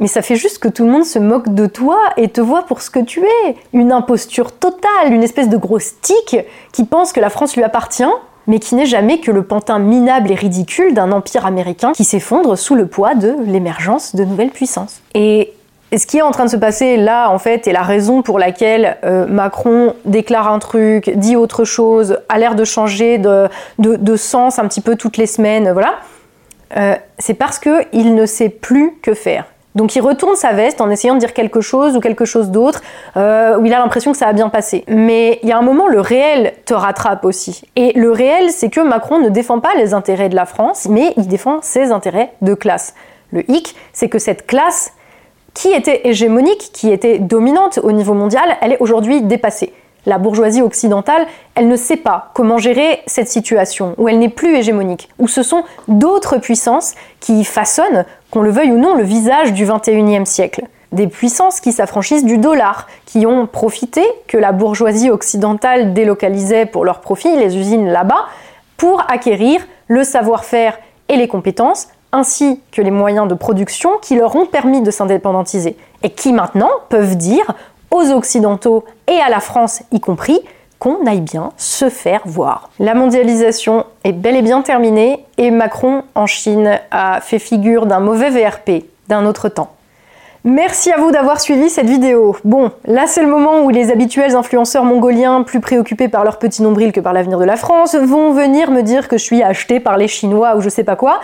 mais 0.01 0.07
ça 0.07 0.23
fait 0.23 0.37
juste 0.37 0.59
que 0.59 0.69
tout 0.69 0.85
le 0.85 0.91
monde 0.91 1.05
se 1.05 1.19
moque 1.19 1.53
de 1.53 1.67
toi 1.67 1.99
et 2.17 2.29
te 2.29 2.41
voit 2.41 2.63
pour 2.63 2.83
ce 2.83 2.91
que 2.91 3.01
tu 3.01 3.25
es. 3.25 3.57
Une 3.73 3.93
imposture 3.93 4.53
totale, 4.53 5.13
une 5.13 5.25
espèce 5.25 5.49
de 5.49 5.57
grosse 5.57 6.01
tique 6.01 6.37
qui 6.73 6.85
pense 6.85 7.13
que 7.13 7.21
la 7.21 7.31
France 7.31 7.57
lui 7.57 7.65
appartient 7.65 8.05
mais 8.49 8.59
qui 8.59 8.75
n'est 8.75 8.87
jamais 8.87 9.21
que 9.21 9.31
le 9.31 9.45
pantin 9.45 9.79
minable 9.79 10.33
et 10.33 10.35
ridicule 10.35 10.95
d'un 10.95 11.13
empire 11.13 11.47
américain 11.47 11.93
qui 11.93 12.03
s'effondre 12.03 12.59
sous 12.59 12.75
le 12.75 12.87
poids 12.87 13.15
de 13.15 13.37
l'émergence 13.47 14.17
de 14.17 14.25
nouvelles 14.25 14.51
puissances. 14.51 15.01
Et 15.15 15.53
ce 15.97 16.07
qui 16.07 16.19
est 16.19 16.23
en 16.23 16.33
train 16.33 16.45
de 16.45 16.51
se 16.51 16.57
passer 16.57 16.97
là, 16.97 17.31
en 17.31 17.39
fait, 17.39 17.67
est 17.67 17.73
la 17.73 17.83
raison 17.83 18.23
pour 18.23 18.39
laquelle 18.39 18.97
euh, 19.05 19.27
Macron 19.27 19.95
déclare 20.05 20.51
un 20.51 20.59
truc, 20.59 21.11
dit 21.17 21.37
autre 21.37 21.65
chose, 21.65 22.19
a 22.29 22.39
l'air 22.39 22.55
de 22.55 22.65
changer 22.65 23.19
de, 23.19 23.49
de, 23.79 24.17
sens 24.17 24.59
un 24.59 24.67
petit 24.67 24.81
peu 24.81 24.97
toutes 24.97 25.17
les 25.17 25.27
semaines, 25.27 25.71
voilà, 25.73 25.95
euh, 26.77 26.95
c'est 27.19 27.35
parce 27.35 27.59
qu'il 27.59 28.15
ne 28.15 28.27
sait 28.27 28.51
plus 28.51 28.95
que 29.03 29.15
faire. 29.15 29.47
Donc 29.79 29.95
il 29.95 30.01
retourne 30.01 30.35
sa 30.35 30.53
veste 30.55 30.81
en 30.81 30.91
essayant 30.91 31.15
de 31.15 31.21
dire 31.21 31.33
quelque 31.33 31.61
chose 31.61 31.97
ou 31.97 32.01
quelque 32.01 32.25
chose 32.25 32.51
d'autre, 32.51 32.83
euh, 33.17 33.57
où 33.57 33.65
il 33.65 33.73
a 33.73 33.79
l'impression 33.79 34.11
que 34.11 34.19
ça 34.19 34.27
a 34.27 34.33
bien 34.33 34.49
passé. 34.49 34.85
Mais 34.89 35.39
il 35.45 35.49
y 35.49 35.53
a 35.53 35.57
un 35.57 35.63
moment, 35.63 35.87
le 35.87 36.01
réel 36.01 36.53
te 36.65 36.75
rattrape 36.75 37.25
aussi. 37.25 37.63
Et 37.77 37.93
le 37.93 38.11
réel, 38.11 38.51
c'est 38.51 38.71
que 38.71 38.81
Macron 38.81 39.21
ne 39.21 39.29
défend 39.29 39.61
pas 39.61 39.77
les 39.77 39.95
intérêts 39.95 40.29
de 40.29 40.35
la 40.35 40.47
France, 40.47 40.89
mais 40.91 41.15
il 41.17 41.29
défend 41.29 41.61
ses 41.63 41.93
intérêts 41.93 42.33
de 42.43 42.55
classe. 42.55 42.95
Le 43.31 43.49
hic, 43.49 43.77
c'est 43.93 44.09
que 44.09 44.19
cette 44.19 44.49
classe 44.49 44.95
qui 45.55 45.69
était 45.69 46.09
hégémonique, 46.09 46.71
qui 46.73 46.91
était 46.91 47.21
dominante 47.21 47.79
au 47.81 47.93
niveau 47.93 48.15
mondial, 48.15 48.57
elle 48.61 48.73
est 48.73 48.81
aujourd'hui 48.81 49.23
dépassée 49.23 49.73
la 50.07 50.19
bourgeoisie 50.19 50.63
occidentale, 50.63 51.27
elle 51.55 51.69
ne 51.69 51.77
sait 51.77 51.97
pas 51.97 52.31
comment 52.35 52.59
gérer 52.59 53.03
cette 53.07 53.29
situation, 53.29 53.95
où 53.99 54.09
elle 54.09 54.19
n'est 54.19 54.29
plus 54.29 54.57
hégémonique, 54.57 55.09
où 55.19 55.29
ce 55.29 55.43
sont 55.43 55.65
d'autres 55.87 56.39
puissances 56.39 56.95
qui 57.21 57.45
façonnent, 57.45 58.05
qu'on 58.31 58.43
le 58.43 58.51
veuille 58.51 58.73
ou 58.73 58.79
non, 58.79 58.95
le 58.95 59.03
visage 59.03 59.53
du 59.53 59.67
XXIe 59.67 60.27
siècle. 60.27 60.65
Des 60.93 61.07
puissances 61.07 61.61
qui 61.61 61.73
s'affranchissent 61.73 62.25
du 62.25 62.39
dollar, 62.39 62.87
qui 63.05 63.27
ont 63.27 63.47
profité 63.47 64.03
que 64.27 64.39
la 64.39 64.53
bourgeoisie 64.53 65.11
occidentale 65.11 65.93
délocalisait 65.93 66.65
pour 66.65 66.85
leur 66.85 67.01
profit 67.01 67.37
les 67.37 67.57
usines 67.57 67.89
là-bas, 67.89 68.27
pour 68.77 69.03
acquérir 69.11 69.61
le 69.89 70.05
savoir-faire 70.05 70.79
et 71.09 71.17
les 71.17 71.29
compétences, 71.29 71.89
ainsi 72.13 72.61
que 72.73 72.81
les 72.81 72.91
moyens 72.91 73.29
de 73.29 73.35
production 73.35 73.91
qui 74.01 74.17
leur 74.17 74.35
ont 74.37 74.47
permis 74.47 74.81
de 74.81 74.91
s'indépendantiser, 74.91 75.77
et 76.03 76.11
qui 76.11 76.33
maintenant 76.33 76.71
peuvent 76.89 77.17
dire 77.17 77.55
aux 77.91 78.11
Occidentaux 78.11 78.85
et 79.07 79.21
à 79.21 79.29
la 79.29 79.41
France 79.41 79.83
y 79.93 80.01
compris 80.01 80.41
qu'on 80.79 81.07
aille 81.07 81.21
bien 81.21 81.53
se 81.57 81.89
faire 81.89 82.23
voir. 82.25 82.71
La 82.79 82.95
mondialisation 82.95 83.85
est 84.05 84.13
bel 84.13 84.37
et 84.37 84.43
bien 84.43 84.63
terminée 84.63 85.25
et 85.37 85.51
Macron 85.51 86.05
en 86.15 86.27
Chine 86.27 86.79
a 86.91 87.21
fait 87.21 87.39
figure 87.39 87.87
d'un 87.87 88.01
mauvais 88.01 88.31
VRP 88.31 88.85
d'un 89.09 89.27
autre 89.27 89.49
temps. 89.49 89.71
Merci 90.45 90.93
à 90.93 90.99
vous 90.99 91.11
d'avoir 91.11 91.41
suivi 91.41 91.69
cette 91.69 91.89
vidéo. 91.89 92.37
Bon, 92.45 92.71
là 92.85 93.07
c'est 93.09 93.23
le 93.23 93.29
moment 93.29 93.63
où 93.63 93.71
les 93.71 93.91
habituels 93.91 94.37
influenceurs 94.37 94.85
mongoliens, 94.85 95.43
plus 95.43 95.61
préoccupés 95.61 96.09
par 96.09 96.23
leur 96.23 96.39
petit 96.39 96.63
nombril 96.63 96.93
que 96.93 97.01
par 97.01 97.13
l'avenir 97.13 97.39
de 97.39 97.45
la 97.45 97.57
France, 97.57 97.97
vont 97.97 98.33
venir 98.33 98.71
me 98.71 98.83
dire 98.83 99.09
que 99.09 99.19
je 99.19 99.25
suis 99.25 99.43
acheté 99.43 99.81
par 99.81 99.97
les 99.97 100.07
Chinois 100.07 100.57
ou 100.57 100.61
je 100.61 100.69
sais 100.69 100.85
pas 100.85 100.95
quoi. 100.95 101.21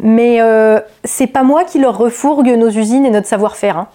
Mais 0.00 0.40
euh, 0.40 0.80
c'est 1.04 1.26
pas 1.26 1.42
moi 1.42 1.64
qui 1.64 1.78
leur 1.78 1.98
refourgue 1.98 2.48
nos 2.48 2.70
usines 2.70 3.04
et 3.04 3.10
notre 3.10 3.28
savoir-faire. 3.28 3.76
Hein. 3.76 3.88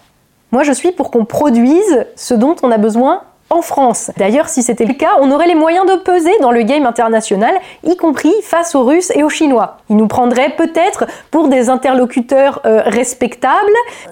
Moi, 0.52 0.64
je 0.64 0.72
suis 0.72 0.92
pour 0.92 1.10
qu'on 1.10 1.24
produise 1.24 2.06
ce 2.16 2.34
dont 2.34 2.56
on 2.62 2.70
a 2.70 2.78
besoin 2.78 3.22
en 3.50 3.62
France. 3.62 4.12
D'ailleurs, 4.16 4.48
si 4.48 4.62
c'était 4.62 4.84
le 4.84 4.94
cas, 4.94 5.10
on 5.20 5.30
aurait 5.32 5.48
les 5.48 5.54
moyens 5.54 5.84
de 5.84 5.96
peser 5.96 6.32
dans 6.40 6.52
le 6.52 6.62
game 6.62 6.86
international, 6.86 7.54
y 7.84 7.96
compris 7.96 8.32
face 8.42 8.74
aux 8.74 8.84
Russes 8.84 9.12
et 9.14 9.24
aux 9.24 9.28
Chinois. 9.28 9.78
Ils 9.90 9.96
nous 9.96 10.06
prendraient 10.06 10.50
peut-être 10.50 11.06
pour 11.30 11.48
des 11.48 11.68
interlocuteurs 11.68 12.60
euh, 12.64 12.82
respectables 12.84 13.54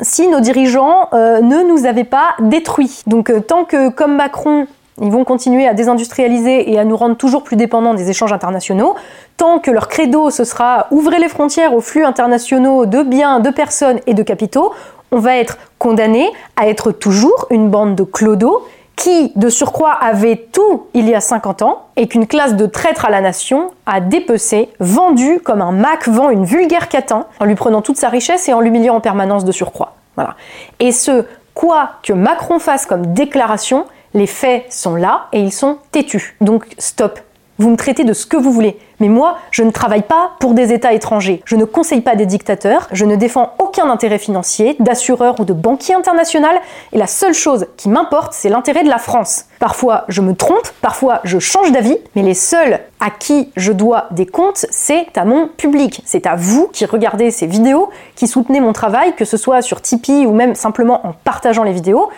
si 0.02 0.26
nos 0.26 0.40
dirigeants 0.40 1.08
euh, 1.12 1.40
ne 1.40 1.62
nous 1.62 1.86
avaient 1.86 2.04
pas 2.04 2.34
détruits. 2.40 3.02
Donc 3.06 3.30
euh, 3.30 3.40
tant 3.40 3.64
que, 3.64 3.90
comme 3.90 4.16
Macron, 4.16 4.66
ils 5.00 5.10
vont 5.10 5.22
continuer 5.22 5.68
à 5.68 5.74
désindustrialiser 5.74 6.72
et 6.72 6.78
à 6.78 6.84
nous 6.84 6.96
rendre 6.96 7.16
toujours 7.16 7.44
plus 7.44 7.56
dépendants 7.56 7.94
des 7.94 8.10
échanges 8.10 8.32
internationaux, 8.32 8.96
tant 9.36 9.60
que 9.60 9.70
leur 9.70 9.86
credo 9.86 10.30
ce 10.30 10.42
sera 10.42 10.88
ouvrez 10.90 11.20
les 11.20 11.28
frontières 11.28 11.74
aux 11.74 11.80
flux 11.80 12.04
internationaux 12.04 12.86
de 12.86 13.02
biens, 13.02 13.38
de 13.38 13.50
personnes 13.50 14.00
et 14.08 14.14
de 14.14 14.22
capitaux, 14.24 14.72
on 15.12 15.18
va 15.18 15.36
être 15.36 15.56
condamné 15.78 16.30
à 16.56 16.68
être 16.68 16.92
toujours 16.92 17.46
une 17.50 17.70
bande 17.70 17.94
de 17.94 18.02
clodos 18.02 18.66
qui, 18.96 19.32
de 19.36 19.48
surcroît, 19.48 19.92
avait 19.92 20.48
tout 20.52 20.88
il 20.92 21.08
y 21.08 21.14
a 21.14 21.20
50 21.20 21.62
ans 21.62 21.86
et 21.96 22.08
qu'une 22.08 22.26
classe 22.26 22.56
de 22.56 22.66
traîtres 22.66 23.04
à 23.04 23.10
la 23.10 23.20
nation 23.20 23.70
a 23.86 24.00
dépecé, 24.00 24.70
vendu 24.80 25.40
comme 25.40 25.62
un 25.62 25.70
Mac 25.70 26.08
vend 26.08 26.30
une 26.30 26.44
vulgaire 26.44 26.88
catin, 26.88 27.26
en 27.38 27.44
lui 27.44 27.54
prenant 27.54 27.80
toute 27.80 27.96
sa 27.96 28.08
richesse 28.08 28.48
et 28.48 28.52
en 28.52 28.60
l'humiliant 28.60 28.96
en 28.96 29.00
permanence 29.00 29.44
de 29.44 29.52
surcroît. 29.52 29.94
Voilà. 30.16 30.34
Et 30.80 30.90
ce, 30.90 31.24
quoi 31.54 31.90
que 32.02 32.12
Macron 32.12 32.58
fasse 32.58 32.86
comme 32.86 33.14
déclaration, 33.14 33.86
les 34.14 34.26
faits 34.26 34.72
sont 34.72 34.96
là 34.96 35.26
et 35.32 35.40
ils 35.40 35.52
sont 35.52 35.78
têtus. 35.92 36.36
Donc 36.40 36.66
stop, 36.78 37.20
vous 37.58 37.70
me 37.70 37.76
traitez 37.76 38.04
de 38.04 38.12
ce 38.12 38.26
que 38.26 38.36
vous 38.36 38.52
voulez. 38.52 38.78
Mais 39.00 39.08
moi, 39.08 39.38
je 39.50 39.62
ne 39.62 39.70
travaille 39.70 40.02
pas 40.02 40.32
pour 40.40 40.54
des 40.54 40.72
États 40.72 40.92
étrangers. 40.92 41.42
Je 41.44 41.56
ne 41.56 41.64
conseille 41.64 42.00
pas 42.00 42.16
des 42.16 42.26
dictateurs. 42.26 42.88
Je 42.92 43.04
ne 43.04 43.16
défends 43.16 43.54
aucun 43.58 43.90
intérêt 43.90 44.18
financier, 44.18 44.76
d'assureur 44.80 45.38
ou 45.40 45.44
de 45.44 45.52
banquier 45.52 45.94
international. 45.94 46.56
Et 46.92 46.98
la 46.98 47.06
seule 47.06 47.34
chose 47.34 47.66
qui 47.76 47.88
m'importe, 47.88 48.32
c'est 48.32 48.48
l'intérêt 48.48 48.84
de 48.84 48.88
la 48.88 48.98
France. 48.98 49.46
Parfois, 49.58 50.04
je 50.08 50.20
me 50.20 50.34
trompe, 50.34 50.68
parfois, 50.80 51.20
je 51.24 51.38
change 51.38 51.72
d'avis. 51.72 51.96
Mais 52.14 52.22
les 52.22 52.34
seuls 52.34 52.80
à 53.00 53.10
qui 53.10 53.50
je 53.56 53.72
dois 53.72 54.06
des 54.10 54.26
comptes, 54.26 54.66
c'est 54.70 55.16
à 55.16 55.24
mon 55.24 55.48
public. 55.48 56.02
C'est 56.04 56.26
à 56.26 56.36
vous 56.36 56.68
qui 56.72 56.84
regardez 56.84 57.30
ces 57.30 57.46
vidéos, 57.46 57.90
qui 58.14 58.26
soutenez 58.26 58.60
mon 58.60 58.72
travail, 58.72 59.14
que 59.14 59.24
ce 59.24 59.36
soit 59.36 59.62
sur 59.62 59.80
Tipeee 59.80 60.26
ou 60.26 60.32
même 60.32 60.54
simplement 60.54 61.06
en 61.06 61.12
partageant 61.12 61.62
les 61.62 61.72
vidéos. 61.72 62.08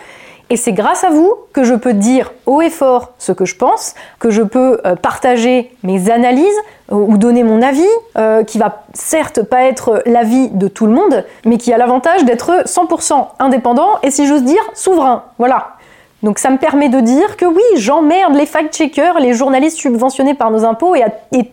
Et 0.51 0.57
c'est 0.57 0.73
grâce 0.73 1.05
à 1.05 1.09
vous 1.09 1.33
que 1.53 1.63
je 1.63 1.73
peux 1.73 1.93
dire 1.93 2.33
haut 2.45 2.61
et 2.61 2.69
fort 2.69 3.13
ce 3.19 3.31
que 3.31 3.45
je 3.45 3.55
pense, 3.55 3.95
que 4.19 4.31
je 4.31 4.41
peux 4.41 4.81
euh, 4.85 4.97
partager 4.97 5.71
mes 5.83 6.11
analyses 6.11 6.45
euh, 6.91 6.95
ou 6.95 7.17
donner 7.17 7.45
mon 7.45 7.61
avis, 7.61 7.87
euh, 8.17 8.43
qui 8.43 8.57
va 8.57 8.83
certes 8.93 9.43
pas 9.43 9.63
être 9.63 10.03
l'avis 10.05 10.49
de 10.49 10.67
tout 10.67 10.87
le 10.87 10.91
monde, 10.91 11.23
mais 11.45 11.57
qui 11.57 11.71
a 11.71 11.77
l'avantage 11.77 12.25
d'être 12.25 12.65
100% 12.65 13.27
indépendant 13.39 13.91
et 14.03 14.11
si 14.11 14.27
j'ose 14.27 14.43
dire 14.43 14.61
souverain. 14.73 15.23
Voilà. 15.39 15.77
Donc 16.23 16.37
ça 16.37 16.49
me 16.49 16.57
permet 16.57 16.89
de 16.89 16.99
dire 16.99 17.35
que 17.35 17.45
oui, 17.45 17.63
j'emmerde 17.75 18.35
les 18.35 18.45
fact-checkers, 18.45 19.19
les 19.19 19.33
journalistes 19.33 19.77
subventionnés 19.77 20.35
par 20.35 20.51
nos 20.51 20.65
impôts 20.65 20.95
et, 20.95 21.03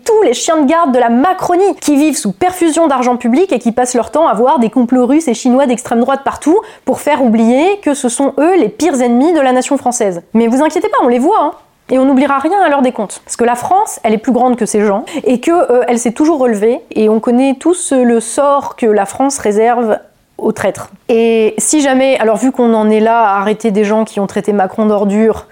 tous 0.05 0.23
les 0.23 0.35
chiens 0.35 0.59
de 0.59 0.67
garde 0.67 0.93
de 0.93 0.99
la 0.99 1.09
Macronie 1.09 1.75
qui 1.81 1.97
vivent 1.97 2.17
sous 2.17 2.33
perfusion 2.33 2.87
d'argent 2.87 3.17
public 3.17 3.53
et 3.53 3.59
qui 3.59 3.73
passent 3.73 3.95
leur 3.95 4.11
temps 4.11 4.29
à 4.29 4.35
voir 4.35 4.59
des 4.59 4.71
complots 4.71 5.07
russes 5.07 5.29
et 5.29 5.35
chinois 5.35 5.67
d'extrême 5.67 6.01
droite 6.01 6.21
partout 6.25 6.61
pour 6.85 7.01
faire 7.01 7.23
oublier 7.23 7.79
que 7.81 7.95
ce 7.95 8.09
sont 8.09 8.35
eux 8.39 8.57
les 8.57 8.69
pires 8.69 9.01
ennemis 9.01 9.33
de 9.33 9.41
la 9.41 9.53
nation 9.53 9.77
française. 9.79 10.23
Mais 10.35 10.47
vous 10.47 10.63
inquiétez 10.63 10.89
pas, 10.89 10.99
on 11.03 11.09
les 11.09 11.19
voit, 11.19 11.41
hein. 11.41 11.53
Et 11.91 11.99
on 11.99 12.05
n'oubliera 12.05 12.39
rien 12.39 12.61
à 12.61 12.69
l'heure 12.69 12.83
des 12.83 12.93
comptes. 12.93 13.23
Parce 13.25 13.37
que 13.37 13.45
la 13.45 13.55
France, 13.55 13.99
elle 14.03 14.13
est 14.13 14.19
plus 14.19 14.33
grande 14.33 14.57
que 14.57 14.67
ces 14.67 14.85
gens, 14.85 15.05
et 15.25 15.41
qu'elle 15.41 15.55
euh, 15.71 15.97
s'est 15.97 16.13
toujours 16.13 16.39
relevée, 16.39 16.81
et 16.91 17.09
on 17.09 17.19
connaît 17.19 17.57
tous 17.59 17.93
le 17.93 18.21
sort 18.21 18.77
que 18.77 18.85
la 18.85 19.07
France 19.07 19.39
réserve 19.39 19.99
aux 20.39 20.53
traîtres. 20.53 20.91
Et 21.09 21.55
si 21.59 21.83
jamais, 21.83 22.19
alors 22.19 22.37
vu 22.37 22.53
qu'on 22.53 22.73
en 22.75 22.89
est 22.89 23.01
là 23.01 23.21
à 23.23 23.41
arrêter 23.41 23.71
des 23.71 23.85
gens 23.85 24.05
qui 24.05 24.21
ont 24.21 24.27
traité 24.27 24.53
Macron 24.53 24.87
d'ordure, 24.87 25.47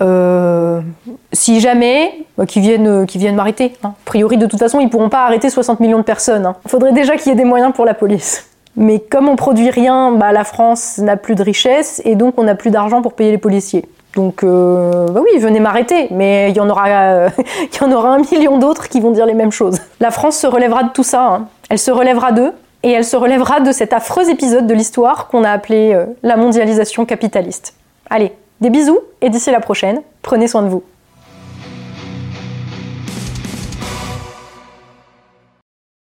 euh, 0.00 0.80
si 1.32 1.60
jamais, 1.60 2.26
bah, 2.36 2.46
qui 2.46 2.60
viennent, 2.60 3.06
qui 3.06 3.18
viennent 3.18 3.34
m'arrêter. 3.34 3.74
Hein. 3.82 3.88
A 3.88 4.04
priori, 4.04 4.36
de 4.36 4.46
toute 4.46 4.58
façon, 4.58 4.80
ils 4.80 4.88
pourront 4.88 5.08
pas 5.08 5.24
arrêter 5.24 5.50
60 5.50 5.80
millions 5.80 5.98
de 5.98 6.04
personnes. 6.04 6.42
Il 6.42 6.46
hein. 6.46 6.56
faudrait 6.66 6.92
déjà 6.92 7.16
qu'il 7.16 7.30
y 7.30 7.32
ait 7.32 7.38
des 7.38 7.44
moyens 7.44 7.72
pour 7.74 7.84
la 7.84 7.94
police. 7.94 8.48
Mais 8.76 9.00
comme 9.00 9.28
on 9.28 9.36
produit 9.36 9.70
rien, 9.70 10.12
bah, 10.12 10.32
la 10.32 10.44
France 10.44 10.98
n'a 10.98 11.16
plus 11.16 11.34
de 11.34 11.42
richesse 11.42 12.00
et 12.04 12.14
donc 12.14 12.34
on 12.38 12.44
n'a 12.44 12.54
plus 12.54 12.70
d'argent 12.70 13.02
pour 13.02 13.14
payer 13.14 13.32
les 13.32 13.38
policiers. 13.38 13.86
Donc, 14.14 14.42
euh, 14.42 15.08
bah 15.08 15.20
oui, 15.22 15.38
venez 15.38 15.60
m'arrêter, 15.60 16.08
mais 16.10 16.50
il 16.50 16.56
y 16.56 16.60
en 16.60 16.68
aura, 16.70 16.88
il 17.28 17.80
y 17.80 17.84
en 17.84 17.92
aura 17.92 18.10
un 18.14 18.18
million 18.18 18.58
d'autres 18.58 18.88
qui 18.88 19.00
vont 19.00 19.10
dire 19.10 19.26
les 19.26 19.34
mêmes 19.34 19.52
choses. 19.52 19.80
La 20.00 20.10
France 20.10 20.38
se 20.38 20.46
relèvera 20.46 20.84
de 20.84 20.90
tout 20.90 21.02
ça. 21.02 21.26
Hein. 21.26 21.48
Elle 21.68 21.78
se 21.78 21.90
relèvera 21.90 22.32
d'eux, 22.32 22.52
et 22.82 22.90
elle 22.90 23.04
se 23.04 23.16
relèvera 23.16 23.60
de 23.60 23.72
cet 23.72 23.92
affreux 23.92 24.30
épisode 24.30 24.66
de 24.66 24.74
l'histoire 24.74 25.28
qu'on 25.28 25.44
a 25.44 25.50
appelé 25.50 25.92
euh, 25.94 26.06
la 26.22 26.36
mondialisation 26.36 27.04
capitaliste. 27.06 27.74
Allez, 28.10 28.32
des 28.60 28.70
bisous 28.70 29.00
et 29.20 29.30
d'ici 29.30 29.50
la 29.50 29.60
prochaine, 29.60 30.02
prenez 30.22 30.48
soin 30.48 30.62
de 30.62 30.68
vous. 30.68 30.82